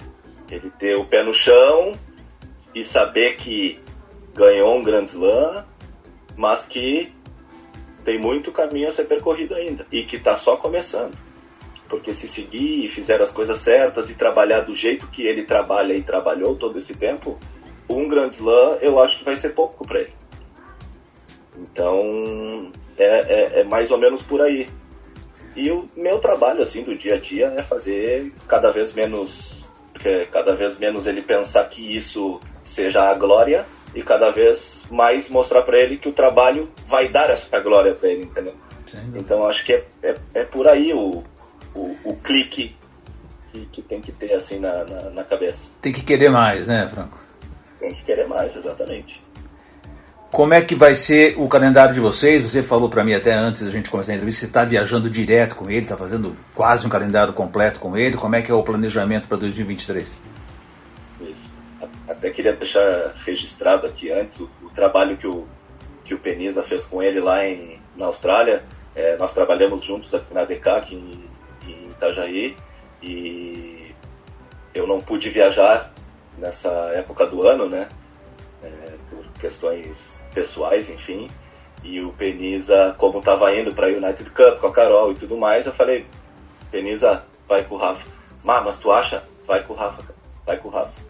ele 0.50 0.70
ter 0.70 0.96
o 0.96 1.04
pé 1.04 1.22
no 1.22 1.32
chão 1.32 1.96
e 2.74 2.84
saber 2.84 3.36
que 3.36 3.78
ganhou 4.34 4.76
um 4.76 4.82
Grand 4.82 5.04
Slam, 5.04 5.64
mas 6.36 6.66
que 6.66 7.12
tem 8.04 8.18
muito 8.18 8.50
caminho 8.50 8.88
a 8.88 8.92
ser 8.92 9.04
percorrido 9.04 9.54
ainda 9.54 9.86
e 9.92 10.02
que 10.02 10.16
está 10.16 10.34
só 10.34 10.56
começando. 10.56 11.16
Porque 11.94 12.12
se 12.12 12.26
seguir 12.26 12.86
e 12.86 12.88
fizer 12.88 13.22
as 13.22 13.30
coisas 13.30 13.60
certas 13.60 14.10
e 14.10 14.16
trabalhar 14.16 14.62
do 14.62 14.74
jeito 14.74 15.06
que 15.06 15.24
ele 15.28 15.44
trabalha 15.44 15.94
e 15.94 16.02
trabalhou 16.02 16.56
todo 16.56 16.76
esse 16.76 16.92
tempo, 16.92 17.38
um 17.88 18.08
Grand 18.08 18.30
Slam 18.30 18.78
eu 18.80 18.98
acho 18.98 19.20
que 19.20 19.24
vai 19.24 19.36
ser 19.36 19.50
pouco 19.50 19.86
para 19.86 20.00
ele. 20.00 20.12
Então 21.56 22.72
é, 22.98 23.04
é, 23.04 23.60
é 23.60 23.64
mais 23.64 23.92
ou 23.92 23.98
menos 23.98 24.22
por 24.22 24.42
aí. 24.42 24.68
E 25.54 25.70
o 25.70 25.88
meu 25.96 26.18
trabalho 26.18 26.62
assim 26.62 26.82
do 26.82 26.96
dia 26.96 27.14
a 27.14 27.18
dia 27.18 27.54
é 27.56 27.62
fazer 27.62 28.32
cada 28.48 28.72
vez 28.72 28.92
menos, 28.92 29.64
cada 30.32 30.56
vez 30.56 30.80
menos 30.80 31.06
ele 31.06 31.22
pensar 31.22 31.62
que 31.68 31.96
isso 31.96 32.40
seja 32.64 33.08
a 33.08 33.14
glória 33.14 33.64
e 33.94 34.02
cada 34.02 34.32
vez 34.32 34.82
mais 34.90 35.30
mostrar 35.30 35.62
para 35.62 35.78
ele 35.78 35.96
que 35.96 36.08
o 36.08 36.12
trabalho 36.12 36.68
vai 36.88 37.06
dar 37.06 37.30
essa 37.30 37.60
glória 37.60 37.94
para 37.94 38.08
ele, 38.08 38.24
entendeu? 38.24 38.54
Sim. 38.88 39.12
Então 39.14 39.46
acho 39.46 39.64
que 39.64 39.74
é, 39.74 39.84
é, 40.02 40.16
é, 40.34 40.44
por 40.44 40.66
aí 40.66 40.92
o, 40.92 41.22
o, 41.74 41.96
o 42.04 42.16
clique 42.16 42.76
que, 43.52 43.66
que, 43.66 43.82
tem 43.82 44.00
que 44.00 44.12
ter 44.12 44.34
assim 44.34 44.58
na, 44.58 44.84
na, 44.84 45.10
na, 45.10 45.24
cabeça. 45.24 45.68
Tem 45.80 45.92
que 45.92 46.02
querer 46.02 46.30
mais, 46.30 46.66
né, 46.66 46.88
Franco? 46.88 47.18
Tem 47.78 47.94
que 47.94 48.02
querer 48.04 48.26
mais, 48.26 48.54
exatamente. 48.56 49.22
Como 50.30 50.52
é 50.52 50.60
que 50.62 50.74
vai 50.74 50.96
ser 50.96 51.38
o 51.38 51.46
calendário 51.46 51.94
de 51.94 52.00
vocês? 52.00 52.42
Você 52.42 52.60
falou 52.60 52.88
para 52.88 53.04
mim 53.04 53.14
até 53.14 53.32
antes 53.32 53.62
da 53.62 53.70
gente 53.70 53.88
começar 53.88 54.10
a 54.10 54.14
entrevista, 54.16 54.40
você 54.40 54.46
está 54.46 54.64
viajando 54.64 55.08
direto 55.08 55.54
com 55.54 55.70
ele, 55.70 55.82
está 55.82 55.96
fazendo 55.96 56.34
quase 56.54 56.84
um 56.84 56.90
calendário 56.90 57.32
completo 57.32 57.78
com 57.78 57.96
ele. 57.96 58.16
Como 58.16 58.34
é 58.34 58.42
que 58.42 58.50
é 58.50 58.54
o 58.54 58.62
planejamento 58.62 59.28
para 59.28 59.36
2023? 59.36 60.18
Até 62.08 62.30
queria 62.30 62.52
deixar 62.52 63.12
registrado 63.24 63.86
aqui 63.86 64.10
antes 64.10 64.40
o, 64.40 64.50
o 64.62 64.70
trabalho 64.70 65.16
que 65.16 65.26
o, 65.26 65.46
que 66.04 66.14
o 66.14 66.18
Penisa 66.18 66.62
fez 66.62 66.84
com 66.84 67.00
ele 67.00 67.20
lá 67.20 67.46
em, 67.46 67.78
na 67.96 68.06
Austrália. 68.06 68.64
É, 68.94 69.16
nós 69.16 69.32
trabalhamos 69.34 69.84
juntos 69.84 70.12
aqui 70.12 70.34
na 70.34 70.42
em, 70.42 70.96
em 70.96 71.28
Itajaí, 72.04 72.56
e 73.02 73.94
eu 74.74 74.86
não 74.86 75.00
pude 75.00 75.30
viajar 75.30 75.92
nessa 76.38 76.70
época 76.94 77.26
do 77.26 77.46
ano, 77.46 77.68
né? 77.68 77.88
É, 78.62 78.68
por 79.10 79.24
questões 79.40 80.20
pessoais, 80.34 80.88
enfim. 80.90 81.28
E 81.82 82.00
o 82.00 82.12
Penisa, 82.12 82.94
como 82.98 83.18
estava 83.18 83.54
indo 83.54 83.74
para 83.74 83.86
a 83.86 83.90
United 83.90 84.30
Cup 84.30 84.58
com 84.58 84.66
a 84.66 84.72
Carol 84.72 85.12
e 85.12 85.16
tudo 85.16 85.36
mais, 85.36 85.66
eu 85.66 85.72
falei: 85.72 86.06
Penisa, 86.70 87.24
vai 87.46 87.64
com 87.64 87.74
o 87.74 87.78
Rafa. 87.78 88.06
mas 88.42 88.78
tu 88.78 88.90
acha? 88.90 89.22
Vai 89.46 89.62
com 89.62 89.74
o 89.74 89.76
Rafa, 89.76 90.02
vai 90.46 90.56
com 90.56 90.68
o 90.68 90.70
Rafa. 90.70 91.02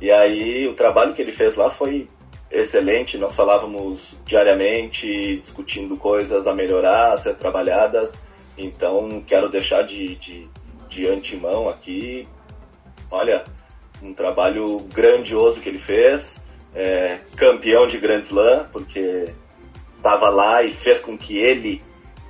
E 0.00 0.10
aí 0.10 0.66
o 0.68 0.74
trabalho 0.74 1.12
que 1.12 1.20
ele 1.20 1.32
fez 1.32 1.56
lá 1.56 1.68
foi 1.68 2.08
excelente. 2.50 3.18
Nós 3.18 3.34
falávamos 3.34 4.16
diariamente, 4.24 5.36
discutindo 5.40 5.96
coisas 5.96 6.46
a 6.46 6.54
melhorar, 6.54 7.12
a 7.12 7.18
ser 7.18 7.34
trabalhadas. 7.34 8.16
Então 8.56 9.22
quero 9.26 9.48
deixar 9.48 9.82
de, 9.82 10.16
de, 10.16 10.48
de 10.88 11.06
antemão 11.06 11.68
aqui, 11.68 12.28
olha, 13.10 13.44
um 14.02 14.12
trabalho 14.12 14.78
grandioso 14.92 15.60
que 15.60 15.68
ele 15.68 15.78
fez, 15.78 16.42
é, 16.74 17.18
campeão 17.36 17.86
de 17.86 17.98
Grand 17.98 18.20
Slam, 18.20 18.66
porque 18.72 19.28
estava 19.96 20.28
lá 20.28 20.62
e 20.62 20.70
fez 20.70 21.00
com 21.00 21.16
que 21.16 21.36
ele 21.36 21.82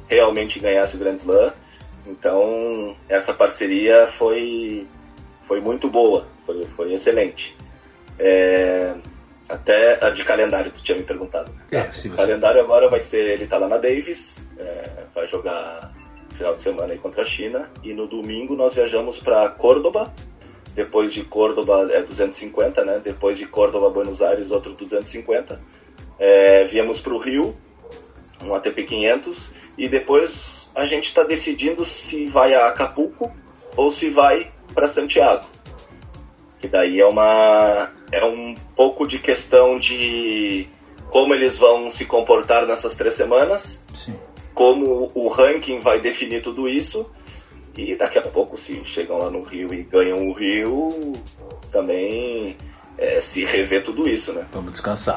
realmente 0.08 0.58
ganhasse 0.58 0.96
o 0.96 0.98
Grand 0.98 1.16
Slam. 1.16 1.52
Então 2.06 2.96
essa 3.08 3.32
parceria 3.32 4.06
foi, 4.06 4.86
foi 5.46 5.60
muito 5.60 5.88
boa, 5.88 6.26
foi, 6.46 6.64
foi 6.76 6.92
excelente. 6.92 7.56
É, 8.18 8.94
até 9.48 10.04
a 10.04 10.10
de 10.10 10.24
calendário, 10.24 10.70
tu 10.70 10.82
tinha 10.82 10.96
me 10.96 11.04
perguntado. 11.04 11.50
É, 11.72 11.82
sim, 11.92 12.10
o 12.10 12.16
calendário 12.16 12.60
agora 12.60 12.88
vai 12.88 13.02
ser, 13.02 13.30
ele 13.30 13.46
tá 13.46 13.58
lá 13.58 13.68
na 13.68 13.78
Davis, 13.78 14.40
é, 14.58 15.04
vai 15.14 15.26
jogar 15.26 15.92
final 16.40 16.54
de 16.54 16.62
semana 16.62 16.92
aí 16.94 16.98
contra 16.98 17.20
a 17.20 17.24
China, 17.24 17.70
e 17.84 17.92
no 17.92 18.06
domingo 18.06 18.56
nós 18.56 18.74
viajamos 18.74 19.20
para 19.20 19.46
Córdoba, 19.50 20.10
depois 20.74 21.12
de 21.12 21.22
Córdoba 21.22 21.86
é 21.90 22.02
250, 22.02 22.82
né? 22.82 22.98
Depois 23.04 23.36
de 23.36 23.44
Córdoba, 23.46 23.90
Buenos 23.90 24.22
Aires, 24.22 24.50
outro 24.50 24.72
250. 24.72 25.60
É, 26.18 26.64
viemos 26.64 26.98
para 27.00 27.12
o 27.12 27.18
Rio, 27.18 27.54
um 28.42 28.54
ATP 28.54 28.84
500, 28.84 29.50
e 29.76 29.86
depois 29.86 30.70
a 30.74 30.86
gente 30.86 31.08
está 31.08 31.24
decidindo 31.24 31.84
se 31.84 32.24
vai 32.26 32.54
a 32.54 32.68
Acapulco 32.68 33.30
ou 33.76 33.90
se 33.90 34.08
vai 34.08 34.50
para 34.74 34.88
Santiago. 34.88 35.44
Que 36.58 36.68
daí 36.68 37.00
é 37.00 37.06
uma 37.06 37.90
é 38.10 38.24
um 38.24 38.54
pouco 38.74 39.06
de 39.06 39.18
questão 39.18 39.78
de 39.78 40.66
como 41.10 41.34
eles 41.34 41.58
vão 41.58 41.90
se 41.90 42.06
comportar 42.06 42.66
nessas 42.66 42.96
três 42.96 43.14
semanas, 43.14 43.84
Sim. 43.94 44.14
Como 44.60 45.10
o 45.14 45.26
ranking 45.28 45.80
vai 45.80 45.98
definir 46.02 46.42
tudo 46.42 46.68
isso. 46.68 47.10
E 47.74 47.96
daqui 47.96 48.18
a 48.18 48.22
pouco, 48.22 48.58
se 48.58 48.84
chegam 48.84 49.16
lá 49.16 49.30
no 49.30 49.40
Rio 49.40 49.72
e 49.72 49.82
ganham 49.82 50.28
o 50.28 50.34
Rio, 50.34 51.14
também 51.72 52.58
é, 53.00 53.18
se 53.22 53.46
rever 53.46 53.82
tudo 53.82 54.06
isso, 54.06 54.30
né? 54.34 54.44
Vamos 54.52 54.72
descansar. 54.72 55.16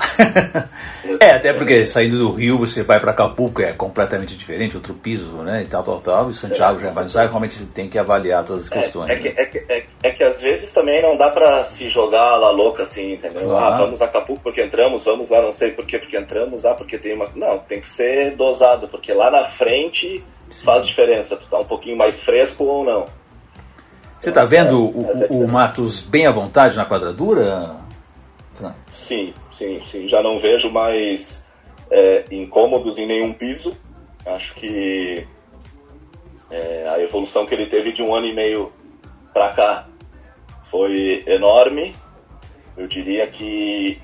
é, 1.19 1.31
até 1.31 1.51
porque 1.51 1.85
saindo 1.85 2.17
do 2.17 2.31
Rio 2.31 2.57
você 2.57 2.81
vai 2.81 2.97
para 2.97 3.11
Acapulco 3.11 3.61
é 3.61 3.73
completamente 3.73 4.37
diferente, 4.37 4.77
outro 4.77 4.93
piso, 4.93 5.33
né? 5.43 5.63
E 5.63 5.65
tal, 5.65 5.83
tal, 5.83 5.99
tal. 5.99 6.29
E 6.29 6.33
Santiago 6.33 6.79
é, 6.79 6.83
já 6.83 6.89
é 6.89 6.91
mais 6.93 7.13
realmente 7.13 7.65
tem 7.65 7.89
que 7.89 7.99
avaliar 7.99 8.45
todas 8.45 8.67
as 8.67 8.71
é, 8.71 8.81
questões. 8.81 9.09
É, 9.09 9.15
né? 9.15 9.21
que, 9.21 9.27
é, 9.27 9.45
que, 9.45 9.57
é, 9.67 9.85
é, 10.01 10.11
que 10.11 10.23
às 10.23 10.41
vezes 10.41 10.71
também 10.71 11.01
não 11.01 11.17
dá 11.17 11.29
para 11.29 11.61
se 11.65 11.89
jogar 11.89 12.37
lá 12.37 12.51
louca 12.51 12.83
assim, 12.83 13.15
entendeu? 13.15 13.49
Claro. 13.49 13.73
Ah, 13.73 13.77
vamos 13.77 14.01
a 14.01 14.05
Acapulco 14.05 14.43
porque 14.43 14.61
entramos, 14.61 15.03
vamos 15.03 15.29
lá, 15.29 15.41
não 15.41 15.51
sei 15.51 15.71
por 15.71 15.85
que 15.85 15.99
porque 15.99 16.15
entramos, 16.15 16.65
ah, 16.65 16.73
porque 16.73 16.97
tem 16.97 17.13
uma. 17.13 17.29
Não, 17.35 17.59
tem 17.59 17.81
que 17.81 17.89
ser 17.89 18.31
dosado, 18.37 18.87
porque 18.87 19.11
lá 19.11 19.29
na 19.29 19.43
frente 19.43 20.23
Sim. 20.49 20.63
faz 20.63 20.87
diferença, 20.87 21.35
tu 21.35 21.47
tá 21.47 21.59
um 21.59 21.65
pouquinho 21.65 21.97
mais 21.97 22.21
fresco 22.21 22.63
ou 22.63 22.85
não. 22.85 23.22
Você 24.23 24.29
está 24.29 24.45
vendo 24.45 24.79
o, 24.79 25.01
o, 25.29 25.43
o, 25.43 25.47
Matos 25.49 25.99
bem 25.99 26.25
à 26.25 26.31
vontade 26.31 26.77
na 26.77 26.85
quadradura? 26.85 27.75
Sim, 28.89 29.33
sim, 29.51 29.81
sim. 29.91 30.07
Já 30.07 30.23
não 30.23 30.39
vejo 30.39 30.71
mais 30.71 31.45
é, 31.91 32.23
incômodos 32.31 32.97
em 32.97 33.05
nenhum 33.05 33.33
piso. 33.33 33.75
Acho 34.25 34.55
que 34.55 35.27
é, 36.49 36.87
a 36.87 37.01
evolução 37.01 37.45
que 37.45 37.53
ele 37.53 37.65
teve 37.65 37.91
de 37.91 38.01
um 38.01 38.15
ano 38.15 38.25
e 38.25 38.33
meio 38.33 38.71
para 39.33 39.49
cá 39.49 39.87
foi 40.71 41.25
enorme. 41.27 41.93
Eu 42.77 42.87
diria 42.87 43.27
que 43.27 44.01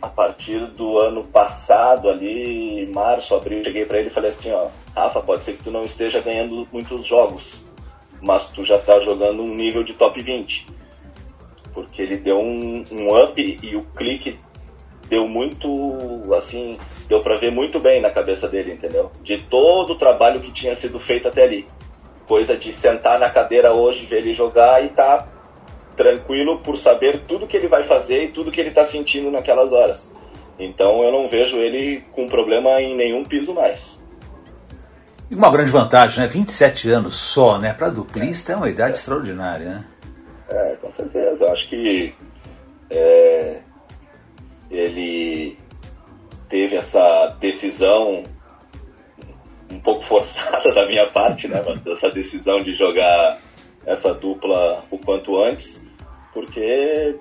a 0.00 0.06
partir 0.06 0.68
do 0.68 1.00
ano 1.00 1.24
passado, 1.24 2.08
ali, 2.08 2.86
março, 2.94 3.34
abril, 3.34 3.64
cheguei 3.64 3.86
para 3.86 3.98
ele 3.98 4.06
e 4.06 4.12
falei 4.12 4.30
assim, 4.30 4.52
ó, 4.52 4.68
Rafa, 4.94 5.20
pode 5.20 5.42
ser 5.42 5.54
que 5.54 5.64
tu 5.64 5.72
não 5.72 5.82
esteja 5.82 6.20
ganhando 6.20 6.68
muitos 6.70 7.04
jogos, 7.04 7.64
mas 8.22 8.50
tu 8.50 8.64
já 8.64 8.76
está 8.76 9.00
jogando 9.00 9.42
um 9.42 9.54
nível 9.54 9.82
de 9.82 9.92
top 9.94 10.22
20. 10.22 10.66
Porque 11.74 12.00
ele 12.00 12.16
deu 12.16 12.38
um, 12.38 12.84
um 12.92 13.22
up 13.22 13.58
e 13.62 13.76
o 13.76 13.82
clique 13.96 14.38
deu 15.08 15.26
muito, 15.26 15.68
assim, 16.34 16.78
deu 17.08 17.20
para 17.20 17.36
ver 17.36 17.50
muito 17.50 17.80
bem 17.80 18.00
na 18.00 18.10
cabeça 18.10 18.48
dele, 18.48 18.72
entendeu? 18.72 19.10
De 19.22 19.38
todo 19.38 19.94
o 19.94 19.98
trabalho 19.98 20.40
que 20.40 20.52
tinha 20.52 20.76
sido 20.76 21.00
feito 21.00 21.28
até 21.28 21.42
ali. 21.42 21.66
Coisa 22.26 22.56
de 22.56 22.72
sentar 22.72 23.18
na 23.18 23.28
cadeira 23.28 23.74
hoje, 23.74 24.06
ver 24.06 24.18
ele 24.18 24.32
jogar 24.32 24.84
e 24.84 24.90
tá 24.90 25.28
tranquilo 25.96 26.60
por 26.60 26.78
saber 26.78 27.20
tudo 27.26 27.46
que 27.46 27.56
ele 27.56 27.68
vai 27.68 27.82
fazer 27.82 28.24
e 28.24 28.28
tudo 28.28 28.50
que 28.50 28.60
ele 28.60 28.70
tá 28.70 28.84
sentindo 28.84 29.30
naquelas 29.30 29.72
horas. 29.72 30.12
Então 30.58 31.02
eu 31.02 31.10
não 31.10 31.26
vejo 31.26 31.58
ele 31.58 32.04
com 32.12 32.28
problema 32.28 32.80
em 32.80 32.94
nenhum 32.94 33.24
piso 33.24 33.52
mais. 33.52 34.00
E 35.32 35.34
uma 35.34 35.50
grande 35.50 35.70
vantagem, 35.70 36.20
né? 36.20 36.26
27 36.26 36.90
anos 36.90 37.14
só, 37.14 37.58
né? 37.58 37.72
Para 37.72 37.88
duplista 37.88 38.52
é 38.52 38.56
uma 38.56 38.68
idade 38.68 38.90
é. 38.90 38.98
extraordinária, 38.98 39.66
né? 39.66 39.84
É, 40.46 40.76
com 40.78 40.90
certeza. 40.90 41.50
Acho 41.50 41.70
que 41.70 42.14
é, 42.90 43.60
ele 44.70 45.56
teve 46.50 46.76
essa 46.76 47.34
decisão 47.40 48.24
um 49.70 49.80
pouco 49.80 50.04
forçada 50.04 50.70
da 50.74 50.84
minha 50.86 51.06
parte, 51.06 51.48
né? 51.48 51.62
Essa 51.90 52.10
decisão 52.10 52.62
de 52.62 52.74
jogar 52.74 53.38
essa 53.86 54.12
dupla 54.12 54.84
o 54.90 54.98
quanto 54.98 55.42
antes, 55.42 55.82
porque 56.34 57.16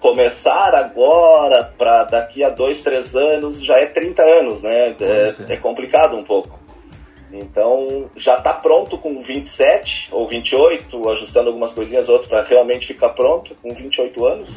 começar 0.00 0.74
agora 0.74 1.72
para 1.78 2.02
daqui 2.02 2.42
a 2.42 2.50
dois, 2.50 2.82
três 2.82 3.14
anos 3.14 3.62
já 3.62 3.78
é 3.78 3.86
30 3.86 4.22
anos, 4.22 4.62
né? 4.64 4.96
É, 5.00 5.52
é 5.52 5.56
complicado 5.56 6.16
um 6.16 6.24
pouco. 6.24 6.65
Então 7.32 8.08
já 8.16 8.38
está 8.38 8.52
pronto 8.52 8.96
com 8.98 9.20
27 9.20 10.08
ou 10.12 10.28
28, 10.28 11.08
ajustando 11.10 11.48
algumas 11.48 11.72
coisinhas 11.72 12.08
outras 12.08 12.28
para 12.28 12.42
realmente 12.42 12.86
ficar 12.86 13.10
pronto 13.10 13.54
com 13.62 13.74
28 13.74 14.24
anos. 14.24 14.50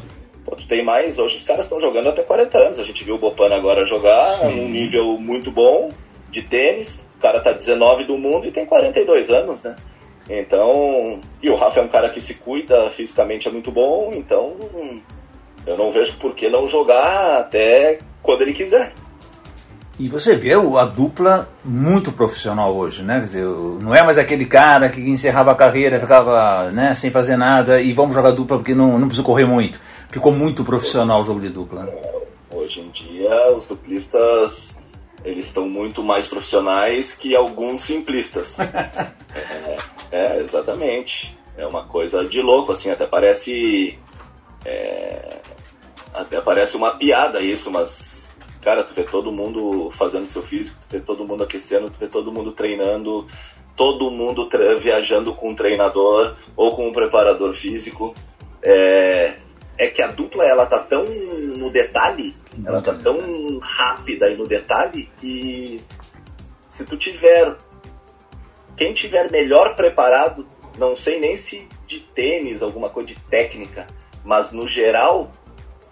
Outro 0.45 0.65
tem 0.67 0.84
mais, 0.84 1.19
hoje 1.19 1.38
os 1.38 1.43
caras 1.43 1.65
estão 1.65 1.79
jogando 1.79 2.10
até 2.10 2.23
40 2.23 2.58
anos. 2.58 2.79
A 2.79 2.84
gente 2.84 3.03
viu 3.03 3.15
o 3.15 3.19
Bopana 3.19 3.55
agora 3.55 3.86
jogar 3.86 4.23
Sim. 4.36 4.55
num 4.55 4.69
nível 4.69 5.17
muito 5.19 5.51
bom 5.51 5.89
de 6.29 6.41
tênis. 6.41 7.03
O 7.17 7.21
cara 7.21 7.39
tá 7.41 7.51
19 7.51 8.05
do 8.05 8.17
mundo 8.17 8.47
e 8.47 8.51
tem 8.51 8.65
42 8.65 9.29
anos, 9.29 9.63
né? 9.63 9.75
Então, 10.29 11.19
e 11.41 11.49
o 11.49 11.55
Rafa 11.55 11.79
é 11.79 11.84
um 11.84 11.88
cara 11.88 12.10
que 12.10 12.21
se 12.21 12.36
cuida, 12.36 12.89
fisicamente 12.91 13.47
é 13.47 13.51
muito 13.51 13.71
bom, 13.71 14.12
então 14.13 14.55
eu 15.65 15.75
não 15.75 15.89
vejo 15.89 16.17
por 16.17 16.36
que 16.36 16.47
não 16.47 16.67
jogar 16.67 17.39
até 17.39 17.99
quando 18.21 18.41
ele 18.41 18.53
quiser. 18.53 18.93
E 19.99 20.07
você 20.07 20.33
vê 20.33 20.53
a 20.53 20.85
dupla 20.85 21.49
muito 21.63 22.13
profissional 22.13 22.73
hoje, 22.73 23.03
né? 23.03 23.19
Quer 23.19 23.25
dizer, 23.25 23.43
não 23.43 23.93
é 23.93 24.01
mais 24.01 24.17
aquele 24.17 24.45
cara 24.45 24.88
que 24.88 25.01
encerrava 25.01 25.51
a 25.51 25.55
carreira, 25.55 25.99
ficava 25.99 26.71
né, 26.71 26.95
sem 26.95 27.12
fazer 27.12 27.35
nada 27.35 27.81
e 27.81 27.91
vamos 27.91 28.15
jogar 28.15 28.31
dupla 28.31 28.57
porque 28.57 28.73
não, 28.73 28.97
não 28.97 29.07
precisa 29.07 29.25
correr 29.25 29.45
muito. 29.45 29.77
Ficou 30.09 30.31
muito 30.31 30.63
profissional 30.63 31.19
o 31.19 31.25
jogo 31.25 31.41
de 31.41 31.49
dupla. 31.49 31.83
Né? 31.83 31.91
Hoje 32.49 32.79
em 32.79 32.89
dia, 32.91 33.51
os 33.53 33.65
duplistas 33.65 34.79
eles 35.23 35.47
estão 35.47 35.67
muito 35.67 36.01
mais 36.01 36.27
profissionais 36.27 37.13
que 37.13 37.35
alguns 37.35 37.81
simplistas. 37.81 38.57
é, 38.63 39.77
é, 40.12 40.41
exatamente. 40.41 41.38
É 41.57 41.67
uma 41.67 41.83
coisa 41.83 42.23
de 42.23 42.41
louco, 42.41 42.71
assim, 42.71 42.89
até 42.89 43.05
parece. 43.05 43.99
É, 44.63 45.39
até 46.13 46.39
parece 46.39 46.77
uma 46.77 46.91
piada 46.91 47.41
isso, 47.41 47.69
mas 47.69 48.18
cara, 48.62 48.84
tu 48.84 48.93
vê 48.93 49.04
todo 49.04 49.32
mundo 49.32 49.89
fazendo 49.91 50.28
seu 50.28 50.41
físico, 50.41 50.78
tu 50.82 50.91
vê 50.91 51.00
todo 51.00 51.26
mundo 51.26 51.43
aquecendo, 51.43 51.89
tu 51.89 52.00
vê 52.00 52.08
todo 52.08 52.32
mundo 52.32 52.52
treinando, 52.52 53.26
todo 53.76 54.12
mundo 54.12 54.50
viajando 54.80 55.34
com 55.34 55.52
um 55.52 55.56
treinador 55.56 56.36
ou 56.56 56.76
com 56.76 56.88
um 56.88 56.93
preparador 56.93 57.54
físico. 57.54 58.13
É, 58.62 59.38
é 59.78 59.88
que 59.88 60.02
a 60.02 60.08
dupla 60.08 60.43
ela 60.43 60.65
tá 60.65 60.80
tão 60.80 61.06
no 61.06 61.72
detalhe, 61.72 62.36
ela 62.65 62.82
tá 62.82 62.93
tão 62.93 63.60
rápida 63.62 64.30
e 64.30 64.36
no 64.36 64.45
detalhe 64.45 65.10
que 65.19 65.80
se 66.67 66.86
tu 66.86 66.98
tiver 66.98 67.56
quem 68.76 68.93
tiver 68.93 69.32
melhor 69.32 69.76
preparado, 69.76 70.45
não 70.78 70.95
sei 70.95 71.19
nem 71.19 71.38
se 71.38 71.67
de 71.88 72.00
tênis, 72.00 72.62
alguma 72.62 72.89
coisa 72.89 73.08
de 73.08 73.15
técnica, 73.15 73.88
mas 74.24 74.52
no 74.52 74.67
geral 74.67 75.32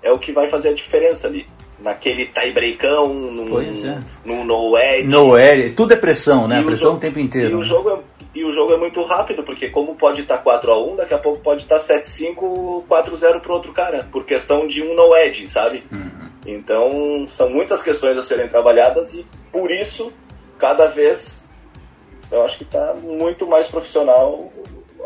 é 0.02 0.12
o 0.12 0.20
que 0.20 0.32
vai 0.32 0.48
fazer 0.48 0.70
a 0.70 0.74
diferença 0.74 1.28
ali 1.28 1.48
naquele 1.80 2.26
tie-breakão, 2.26 3.14
num, 3.14 3.62
é. 3.62 4.00
num 4.26 4.44
no 4.44 4.78
edge. 4.78 5.08
No 5.08 5.38
edge, 5.38 5.74
tudo 5.74 5.94
é 5.94 5.96
pressão, 5.96 6.48
né? 6.48 6.62
pressão 6.64 6.94
o, 6.94 6.96
o 6.96 7.00
tempo 7.00 7.20
inteiro. 7.20 7.50
E, 7.50 7.54
né? 7.54 7.58
o 7.58 7.64
jogo 7.64 7.90
é, 7.90 8.00
e 8.34 8.44
o 8.44 8.52
jogo 8.52 8.74
é 8.74 8.78
muito 8.78 9.04
rápido, 9.04 9.44
porque 9.44 9.70
como 9.70 9.96
pode 9.96 10.22
estar 10.22 10.44
4x1, 10.44 10.96
daqui 10.98 11.14
a 11.14 11.18
pouco 11.18 11.40
pode 11.40 11.64
estar 11.64 11.80
7-5, 11.80 12.84
4-0 12.88 13.40
pro 13.42 13.54
outro 13.54 13.72
cara, 13.72 14.08
por 14.12 14.26
questão 14.26 14.68
de 14.68 14.82
um 14.82 14.96
no 14.96 15.16
edge, 15.16 15.48
sabe? 15.48 15.84
Uhum. 15.92 16.28
Então, 16.46 17.26
são 17.28 17.50
muitas 17.50 17.82
questões 17.82 18.18
a 18.18 18.24
serem 18.24 18.48
trabalhadas 18.48 19.14
e 19.14 19.26
por 19.52 19.72
isso, 19.72 20.14
cada 20.58 20.88
vez, 20.88 21.48
eu 22.32 22.44
acho 22.44 22.58
que 22.58 22.64
está 22.64 22.94
muito 22.94 23.46
mais 23.46 23.68
profissional 23.68 24.52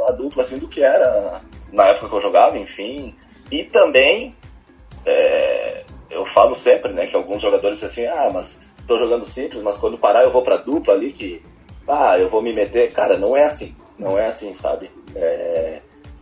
a 0.07 0.12
dupla 0.12 0.41
assim 0.41 0.57
do 0.57 0.67
que 0.67 0.81
era 0.81 1.41
na 1.71 1.86
época 1.86 2.10
que 2.10 2.15
eu 2.15 2.21
jogava, 2.21 2.57
enfim. 2.57 3.15
E 3.51 3.63
também 3.63 4.36
é, 5.05 5.84
eu 6.12 6.26
falo 6.26 6.56
sempre, 6.56 6.93
né, 6.93 7.08
que 7.08 7.15
alguns 7.15 7.41
jogadores 7.41 7.84
assim, 7.84 8.06
ah, 8.06 8.30
mas 8.34 8.62
tô 8.88 8.97
jogando 8.97 9.26
simples, 9.26 9.63
mas 9.63 9.78
quando 9.78 9.97
parar 9.97 10.24
eu 10.24 10.32
vou 10.32 10.41
pra 10.41 10.58
dupla 10.58 10.93
ali 10.93 11.13
que, 11.13 11.41
ah, 11.88 12.17
eu 12.19 12.28
vou 12.28 12.41
me 12.41 12.54
meter. 12.54 12.91
Cara, 12.91 13.17
não 13.17 13.36
é 13.36 13.45
assim, 13.45 13.76
não 13.97 14.17
é 14.17 14.28
assim, 14.28 14.54
sabe? 14.54 14.89
É, 15.15 15.82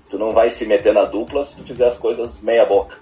tu 0.10 0.17
não 0.17 0.32
vai 0.32 0.49
se 0.49 0.65
meter 0.65 0.93
na 0.93 1.06
dupla 1.06 1.43
se 1.43 1.58
tu 1.58 1.63
fizer 1.63 1.88
as 1.88 1.97
coisas 1.97 2.41
meia 2.41 2.65
boca. 2.65 2.97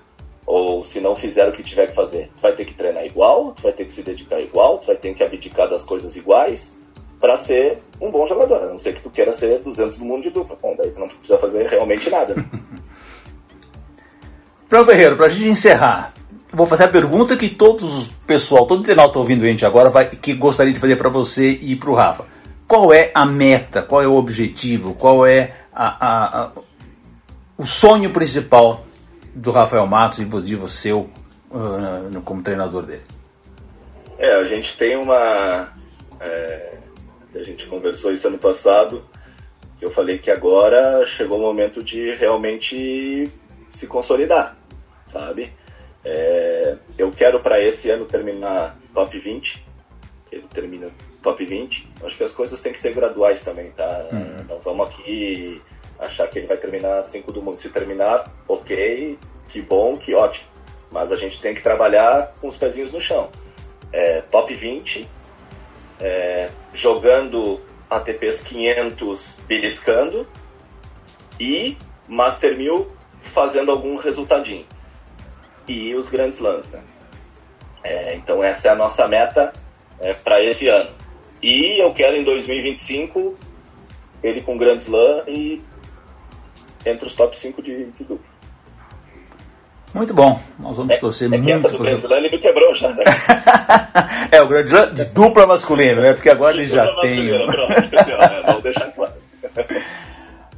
Ou 0.45 0.84
se 0.84 1.02
não 1.02 1.15
fizer 1.15 1.47
o 1.47 1.52
que 1.52 1.62
tiver 1.62 1.88
que 1.88 1.95
fazer. 1.95 2.32
Tu 2.36 2.41
vai 2.41 2.54
ter 2.54 2.65
que 2.65 2.73
treinar 2.73 3.06
igual, 3.06 3.52
tu 3.52 3.63
vai 3.63 3.73
ter 3.73 3.86
que 3.86 3.93
se 3.93 4.02
dedicar 4.02 4.39
igual, 4.39 4.78
tu 4.78 4.88
vai 4.88 4.95
ter 4.95 5.13
que 5.13 5.23
abdicar 5.23 5.69
das 5.69 5.84
coisas 5.84 6.15
iguais 6.15 6.78
para 7.19 7.38
ser 7.38 7.80
um 8.00 8.10
bom 8.10 8.26
jogador. 8.26 8.63
A 8.63 8.67
não 8.67 8.80
ser 8.80 8.95
que 8.95 9.02
tu 9.02 9.10
queira 9.10 9.34
ser 9.34 9.60
200 9.60 9.97
do 9.97 10.06
mundo 10.06 10.23
de 10.23 10.30
dupla. 10.30 10.58
Bom, 10.62 10.73
daí 10.78 10.91
tu 10.91 11.00
não 11.00 11.08
precisa 11.10 11.38
fazer 11.38 11.67
realmente 11.67 12.10
nada. 12.10 12.36
Né? 12.36 12.45
Para 14.69 14.82
o 14.82 14.86
Guerreiro, 14.86 15.15
para 15.15 15.28
a 15.28 15.30
gente 15.30 15.47
encerrar, 15.47 16.13
vou 16.51 16.65
fazer 16.65 16.86
a 16.86 16.89
pergunta 16.89 17.38
que 17.38 17.49
todos 17.49 18.07
o 18.07 18.13
pessoal, 18.25 18.65
todo 18.65 18.81
internauta 18.81 19.19
ouvindo 19.19 19.43
a 19.43 19.47
gente 19.47 19.65
agora, 19.65 19.89
vai, 19.89 20.10
que 20.10 20.33
gostaria 20.33 20.73
de 20.73 20.79
fazer 20.79 20.95
para 20.95 21.10
você 21.10 21.49
e 21.49 21.75
para 21.75 21.89
o 21.89 21.95
Rafa. 21.95 22.25
Qual 22.67 22.93
é 22.93 23.12
a 23.13 23.25
meta? 23.25 23.81
Qual 23.81 24.01
é 24.01 24.07
o 24.07 24.15
objetivo? 24.15 24.93
Qual 24.93 25.25
é 25.25 25.53
a, 25.73 25.88
a, 25.88 26.43
a, 26.43 26.51
o 27.57 27.65
sonho 27.65 28.12
principal 28.12 28.86
do 29.33 29.51
Rafael 29.51 29.88
Matos 29.88 30.19
e 30.19 30.25
de 30.25 30.55
você 30.55 30.91
uh, 30.91 31.07
como 32.25 32.41
treinador 32.41 32.86
dele? 32.86 33.03
É, 34.17 34.36
a 34.41 34.43
gente 34.45 34.75
tem 34.77 34.97
uma. 34.97 35.69
É, 36.19 36.73
a 37.36 37.43
gente 37.43 37.67
conversou 37.67 38.12
isso 38.12 38.27
ano 38.27 38.38
passado. 38.38 39.05
Eu 39.79 39.91
falei 39.91 40.17
que 40.17 40.31
agora 40.31 41.05
chegou 41.05 41.38
o 41.38 41.41
momento 41.41 41.83
de 41.83 42.15
realmente 42.15 43.31
se 43.69 43.86
consolidar, 43.86 44.57
sabe? 45.12 45.53
É, 46.03 46.75
eu 46.97 47.12
quero 47.12 47.39
para 47.39 47.62
esse 47.62 47.89
ano 47.89 48.05
terminar 48.05 48.77
top 48.93 49.17
20. 49.17 49.65
Ele 50.31 50.45
termina 50.53 50.89
top 51.21 51.43
20. 51.43 51.89
Acho 52.03 52.17
que 52.17 52.23
as 52.23 52.33
coisas 52.33 52.62
têm 52.62 52.73
que 52.73 52.79
ser 52.79 52.93
graduais 52.93 53.43
também, 53.43 53.71
tá? 53.71 54.07
Uhum. 54.12 54.45
Não 54.47 54.60
vamos 54.60 54.88
aqui 54.88 55.62
achar 55.99 56.27
que 56.27 56.39
ele 56.39 56.47
vai 56.47 56.57
terminar 56.57 57.03
5 57.03 57.31
do 57.31 57.41
mundo. 57.41 57.60
Se 57.60 57.69
terminar, 57.69 58.31
ok, 58.47 59.17
que 59.49 59.62
bom, 59.62 59.97
que 59.97 60.13
ótimo. 60.13 60.47
Mas 60.91 61.12
a 61.12 61.15
gente 61.15 61.41
tem 61.41 61.53
que 61.53 61.62
trabalhar 61.62 62.33
com 62.39 62.47
os 62.47 62.57
pezinhos 62.57 62.93
no 62.93 63.01
chão. 63.01 63.29
É, 63.91 64.21
top 64.21 64.53
20, 64.53 65.07
é, 65.99 66.49
jogando 66.73 67.62
ATPs 67.89 68.41
500 68.41 69.39
beliscando 69.47 70.27
e 71.39 71.77
Master 72.07 72.57
1000 72.57 72.91
fazendo 73.21 73.71
algum 73.71 73.97
resultadinho 73.97 74.65
e 75.67 75.95
os 75.95 76.10
grandes 76.10 76.39
lãs. 76.39 76.69
Né? 76.71 76.80
É, 77.84 78.15
então 78.15 78.43
essa 78.43 78.69
é 78.69 78.71
a 78.71 78.75
nossa 78.75 79.08
meta 79.08 79.51
é, 79.99 80.13
para 80.13 80.43
esse 80.43 80.67
ano. 80.67 80.91
E 81.41 81.82
eu 81.82 81.93
quero 81.93 82.15
em 82.15 82.23
2025 82.23 83.38
ele 84.23 84.41
com 84.41 84.58
Grand 84.58 84.77
Slam 84.77 85.23
e 85.27 85.62
entre 86.86 87.06
os 87.06 87.15
top 87.15 87.38
5 87.38 87.62
de, 87.62 87.86
de 87.86 88.03
duplo. 88.03 88.38
Muito 89.93 90.13
bom, 90.13 90.39
nós 90.60 90.77
vamos 90.77 90.93
é, 90.93 90.97
torcer 90.97 91.32
é 91.32 91.38
muito. 91.38 91.69
Do 91.69 91.80
Grand 91.80 91.97
Slam 91.97 92.17
ele 92.17 92.30
me 92.30 92.38
quebrou 92.38 92.75
já. 92.75 92.89
Né? 92.89 93.03
é, 94.32 94.41
o 94.41 94.47
Grand 94.47 94.65
Slam 94.65 94.93
de 94.93 95.06
dupla 95.06 95.47
masculina, 95.47 96.01
né? 96.01 96.13
Porque 96.13 96.30
agora 96.30 96.53
de 96.53 96.62
ele 96.62 96.67
já 96.67 96.86
tem. 96.95 97.30
Pronto, 97.47 97.71
né? 97.71 98.43
vamos 98.45 98.63
deixar. 98.63 98.91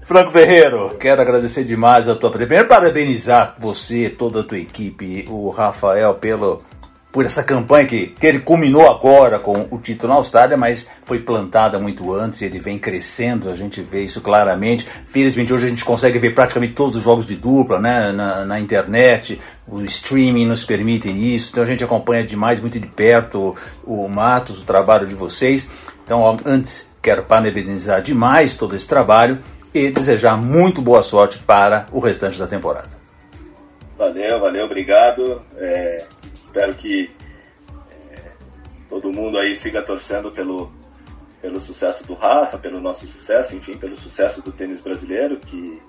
Franco 0.10 0.32
Ferreiro, 0.32 0.98
quero 1.00 1.22
agradecer 1.22 1.64
demais 1.64 2.10
a 2.10 2.16
tua 2.16 2.32
primeiro 2.32 2.68
parabenizar 2.68 3.54
você, 3.60 4.10
toda 4.10 4.40
a 4.40 4.44
tua 4.44 4.58
equipe, 4.58 5.28
o 5.30 5.52
Rafael 5.52 6.16
pelo 6.16 6.64
por 7.12 7.26
essa 7.26 7.44
campanha 7.44 7.86
que, 7.86 8.08
que 8.08 8.26
ele 8.26 8.40
culminou 8.40 8.90
agora 8.90 9.38
com 9.38 9.68
o 9.70 9.78
título 9.78 10.12
na 10.12 10.18
Austrália, 10.18 10.58
mas 10.58 10.90
foi 11.04 11.20
plantada 11.20 11.78
muito 11.78 12.12
antes, 12.12 12.42
ele 12.42 12.58
vem 12.58 12.80
crescendo, 12.80 13.52
a 13.52 13.56
gente 13.56 13.82
vê 13.82 14.02
isso 14.02 14.20
claramente. 14.20 14.84
Felizmente 15.06 15.54
hoje 15.54 15.68
a 15.68 15.70
gente 15.70 15.86
consegue 15.86 16.18
ver 16.18 16.34
praticamente 16.34 16.74
todos 16.74 16.96
os 16.96 17.04
jogos 17.04 17.28
de 17.28 17.36
dupla 17.36 17.80
né, 17.80 18.12
na, 18.12 18.46
na 18.46 18.60
internet, 18.60 19.40
o 19.68 19.80
streaming 19.82 20.48
nos 20.48 20.66
permite 20.66 21.08
isso, 21.08 21.50
então 21.52 21.62
a 21.62 21.68
gente 21.68 21.84
acompanha 21.84 22.24
demais, 22.24 22.60
muito 22.60 22.80
de 22.80 22.88
perto 22.88 23.56
o, 23.86 24.06
o 24.06 24.10
Matos, 24.10 24.60
o 24.60 24.66
trabalho 24.66 25.06
de 25.06 25.14
vocês. 25.14 25.70
Então, 26.04 26.36
antes, 26.44 26.90
quero 27.00 27.22
parabenizar 27.22 28.02
demais 28.02 28.56
todo 28.56 28.76
esse 28.76 28.88
trabalho 28.88 29.38
e 29.74 29.92
desejar 29.92 30.38
muito 30.38 30.82
boa 30.82 31.04
sorte 31.04 31.40
para 31.40 31.88
o 31.92 32.00
restante 32.00 32.40
da 32.40 32.48
temporada. 32.48 32.90
Valeu, 33.98 34.40
valeu, 34.40 34.66
obrigado. 34.66 35.42
É, 35.58 36.06
espero 36.34 36.74
que 36.74 37.12
é, 37.92 38.32
todo 38.90 39.12
mundo 39.12 39.38
aí 39.38 39.56
siga 39.56 39.82
torcendo 39.82 40.32
pelo, 40.32 40.72
pelo 41.42 41.60
sucesso 41.60 42.08
do 42.08 42.14
Rafa, 42.14 42.58
pelo 42.58 42.80
nosso 42.80 43.06
sucesso, 43.06 43.56
enfim, 43.56 43.78
pelo 43.78 43.96
sucesso 43.96 44.42
do 44.42 44.52
tênis 44.52 44.82
brasileiro, 44.82 45.38
que, 45.38 45.82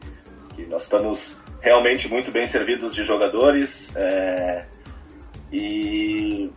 que 0.55 0.67
nós 0.67 0.83
estamos 0.83 1.37
realmente 1.61 2.09
muito 2.09 2.31
bem 2.31 2.47
servidos 2.47 2.95
de 2.95 3.05
jogadores. 3.05 3.95
É, 3.97 4.65
e, 5.53 6.51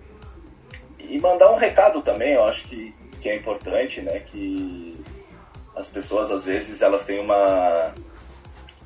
e 1.00 1.20
mandar 1.20 1.52
um 1.52 1.58
recado 1.58 2.02
também, 2.02 2.34
eu 2.34 2.44
acho 2.46 2.68
que, 2.68 2.94
que 3.22 3.30
é 3.30 3.36
importante, 3.36 4.02
né? 4.02 4.20
Que 4.20 4.93
as 5.76 5.90
pessoas 5.90 6.32
às 6.32 6.46
vezes 6.46 6.82
elas 6.82 7.06
têm 7.06 7.20
uma 7.20 7.94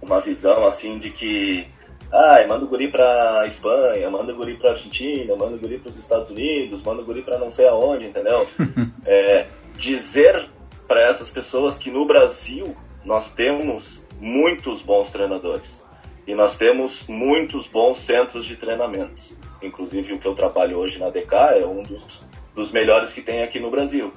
uma 0.01 0.21
visão 0.21 0.65
assim 0.65 0.97
de 0.99 1.09
que 1.09 1.67
ah, 2.11 2.45
manda 2.47 2.63
o 2.63 2.67
guri 2.67 2.89
pra 2.89 3.43
Espanha, 3.45 4.09
manda 4.09 4.31
o 4.31 4.35
guri 4.35 4.55
pra 4.55 4.71
Argentina, 4.71 5.35
manda 5.35 5.55
o 5.55 5.59
guri 5.59 5.77
pros 5.77 5.97
Estados 5.97 6.29
Unidos, 6.29 6.81
manda 6.83 7.01
o 7.01 7.05
guri 7.05 7.21
pra 7.21 7.37
não 7.37 7.51
sei 7.51 7.67
aonde, 7.67 8.05
entendeu? 8.05 8.47
é, 9.05 9.47
dizer 9.75 10.47
para 10.87 11.01
essas 11.01 11.29
pessoas 11.29 11.77
que 11.77 11.91
no 11.91 12.05
Brasil 12.05 12.75
nós 13.03 13.33
temos 13.33 14.07
muitos 14.19 14.81
bons 14.81 15.11
treinadores 15.11 15.81
e 16.25 16.33
nós 16.33 16.57
temos 16.57 17.07
muitos 17.07 17.67
bons 17.67 17.99
centros 17.99 18.45
de 18.45 18.55
treinamentos. 18.55 19.33
Inclusive 19.61 20.13
o 20.13 20.19
que 20.19 20.27
eu 20.27 20.35
trabalho 20.35 20.77
hoje 20.77 20.99
na 20.99 21.09
DK 21.09 21.33
é 21.59 21.65
um 21.65 21.83
dos, 21.83 22.25
dos 22.55 22.71
melhores 22.71 23.13
que 23.13 23.21
tem 23.21 23.43
aqui 23.43 23.59
no 23.59 23.71
Brasil. 23.71 24.13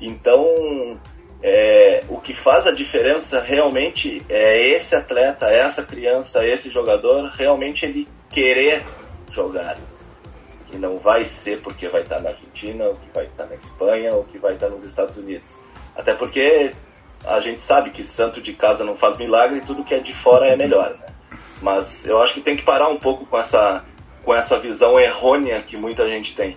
Então, 0.00 0.98
é, 1.42 2.04
o 2.08 2.20
que 2.20 2.32
faz 2.32 2.66
a 2.66 2.70
diferença 2.70 3.40
realmente 3.40 4.22
é 4.28 4.68
esse 4.68 4.94
atleta, 4.94 5.46
essa 5.46 5.82
criança, 5.82 6.46
esse 6.46 6.70
jogador, 6.70 7.28
realmente 7.30 7.84
ele 7.84 8.08
querer 8.30 8.82
jogar. 9.32 9.76
Que 10.68 10.78
não 10.78 10.96
vai 10.98 11.24
ser 11.24 11.60
porque 11.60 11.88
vai 11.88 12.02
estar 12.02 12.20
na 12.20 12.30
Argentina, 12.30 12.84
ou 12.84 12.94
que 12.94 13.10
vai 13.12 13.24
estar 13.24 13.46
na 13.46 13.56
Espanha, 13.56 14.14
ou 14.14 14.24
que 14.24 14.38
vai 14.38 14.54
estar 14.54 14.68
nos 14.68 14.84
Estados 14.84 15.16
Unidos. 15.16 15.58
Até 15.96 16.14
porque 16.14 16.72
a 17.26 17.40
gente 17.40 17.60
sabe 17.60 17.90
que 17.90 18.04
santo 18.04 18.40
de 18.40 18.52
casa 18.52 18.84
não 18.84 18.96
faz 18.96 19.16
milagre 19.18 19.58
e 19.58 19.62
tudo 19.62 19.84
que 19.84 19.94
é 19.94 19.98
de 19.98 20.14
fora 20.14 20.46
é 20.46 20.56
melhor, 20.56 20.96
né? 20.98 21.06
Mas 21.60 22.06
eu 22.06 22.20
acho 22.22 22.34
que 22.34 22.40
tem 22.40 22.56
que 22.56 22.62
parar 22.62 22.88
um 22.88 22.98
pouco 22.98 23.26
com 23.26 23.38
essa, 23.38 23.84
com 24.24 24.34
essa 24.34 24.58
visão 24.58 24.98
errônea 24.98 25.60
que 25.62 25.76
muita 25.76 26.08
gente 26.08 26.34
tem 26.34 26.56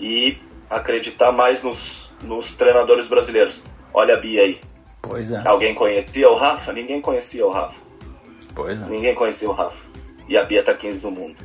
e 0.00 0.38
acreditar 0.68 1.32
mais 1.32 1.62
nos, 1.62 2.12
nos 2.22 2.54
treinadores 2.54 3.08
brasileiros. 3.08 3.62
Olha 3.94 4.14
a 4.14 4.20
Bia 4.20 4.42
aí. 4.42 4.60
Pois 5.00 5.30
é. 5.32 5.42
Alguém 5.46 5.74
conhecia 5.74 6.30
o 6.30 6.36
Rafa? 6.36 6.72
Ninguém 6.72 7.00
conhecia 7.00 7.46
o 7.46 7.50
Rafa. 7.50 7.80
Pois 8.54 8.80
é. 8.80 8.84
Ninguém 8.86 9.14
conhecia 9.14 9.48
o 9.48 9.52
Rafa. 9.52 9.90
E 10.28 10.36
a 10.36 10.44
Bia 10.44 10.62
tá 10.62 10.74
15 10.74 11.00
do 11.00 11.10
mundo. 11.10 11.36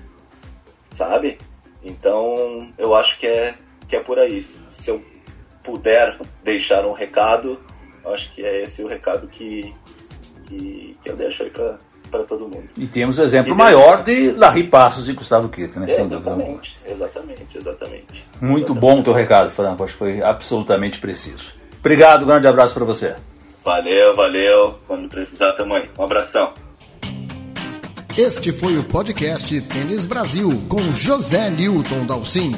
Sabe? 0.91 1.37
Então, 1.83 2.69
eu 2.77 2.95
acho 2.95 3.17
que 3.19 3.27
é, 3.27 3.55
que 3.87 3.95
é 3.95 3.99
por 3.99 4.19
aí. 4.19 4.43
Se 4.43 4.89
eu 4.89 5.01
puder 5.63 6.17
deixar 6.43 6.85
um 6.85 6.93
recado, 6.93 7.59
acho 8.05 8.33
que 8.33 8.45
é 8.45 8.63
esse 8.63 8.81
o 8.83 8.87
recado 8.87 9.27
que, 9.27 9.73
que, 10.45 10.97
que 11.03 11.09
eu 11.09 11.15
deixo 11.15 11.43
aí 11.43 11.49
para 11.49 11.77
para 12.07 12.23
todo 12.23 12.47
mundo. 12.47 12.69
E 12.77 12.87
temos 12.87 13.19
o 13.19 13.21
exemplo 13.21 13.53
e 13.53 13.55
maior 13.55 14.03
de 14.03 14.31
Larry 14.31 14.63
Passos 14.63 15.07
e 15.07 15.13
Gustavo 15.13 15.49
Kirten, 15.49 15.81
né? 15.81 15.87
Exatamente, 15.89 16.77
exatamente, 16.85 17.57
exatamente. 17.57 18.25
Muito 18.39 18.71
exatamente. 18.71 18.79
bom 18.79 18.99
o 18.99 19.03
teu 19.03 19.13
recado, 19.13 19.51
Franco. 19.51 19.83
Acho 19.83 19.93
que 19.93 19.99
foi 19.99 20.21
absolutamente 20.21 20.99
preciso. 20.99 21.53
Obrigado, 21.87 22.23
um 22.23 22.27
grande 22.27 22.45
abraço 22.45 22.73
para 22.73 22.83
você. 22.83 23.15
Valeu, 23.63 24.13
valeu. 24.13 24.77
Quando 24.85 25.07
precisar, 25.07 25.53
também. 25.53 25.89
Um 25.97 26.03
abração. 26.03 26.51
Este 28.17 28.51
foi 28.51 28.77
o 28.77 28.83
podcast 28.83 29.61
Tênis 29.61 30.03
Brasil 30.03 30.49
com 30.67 30.81
José 30.93 31.49
Newton 31.49 32.05
Dalcin. 32.05 32.51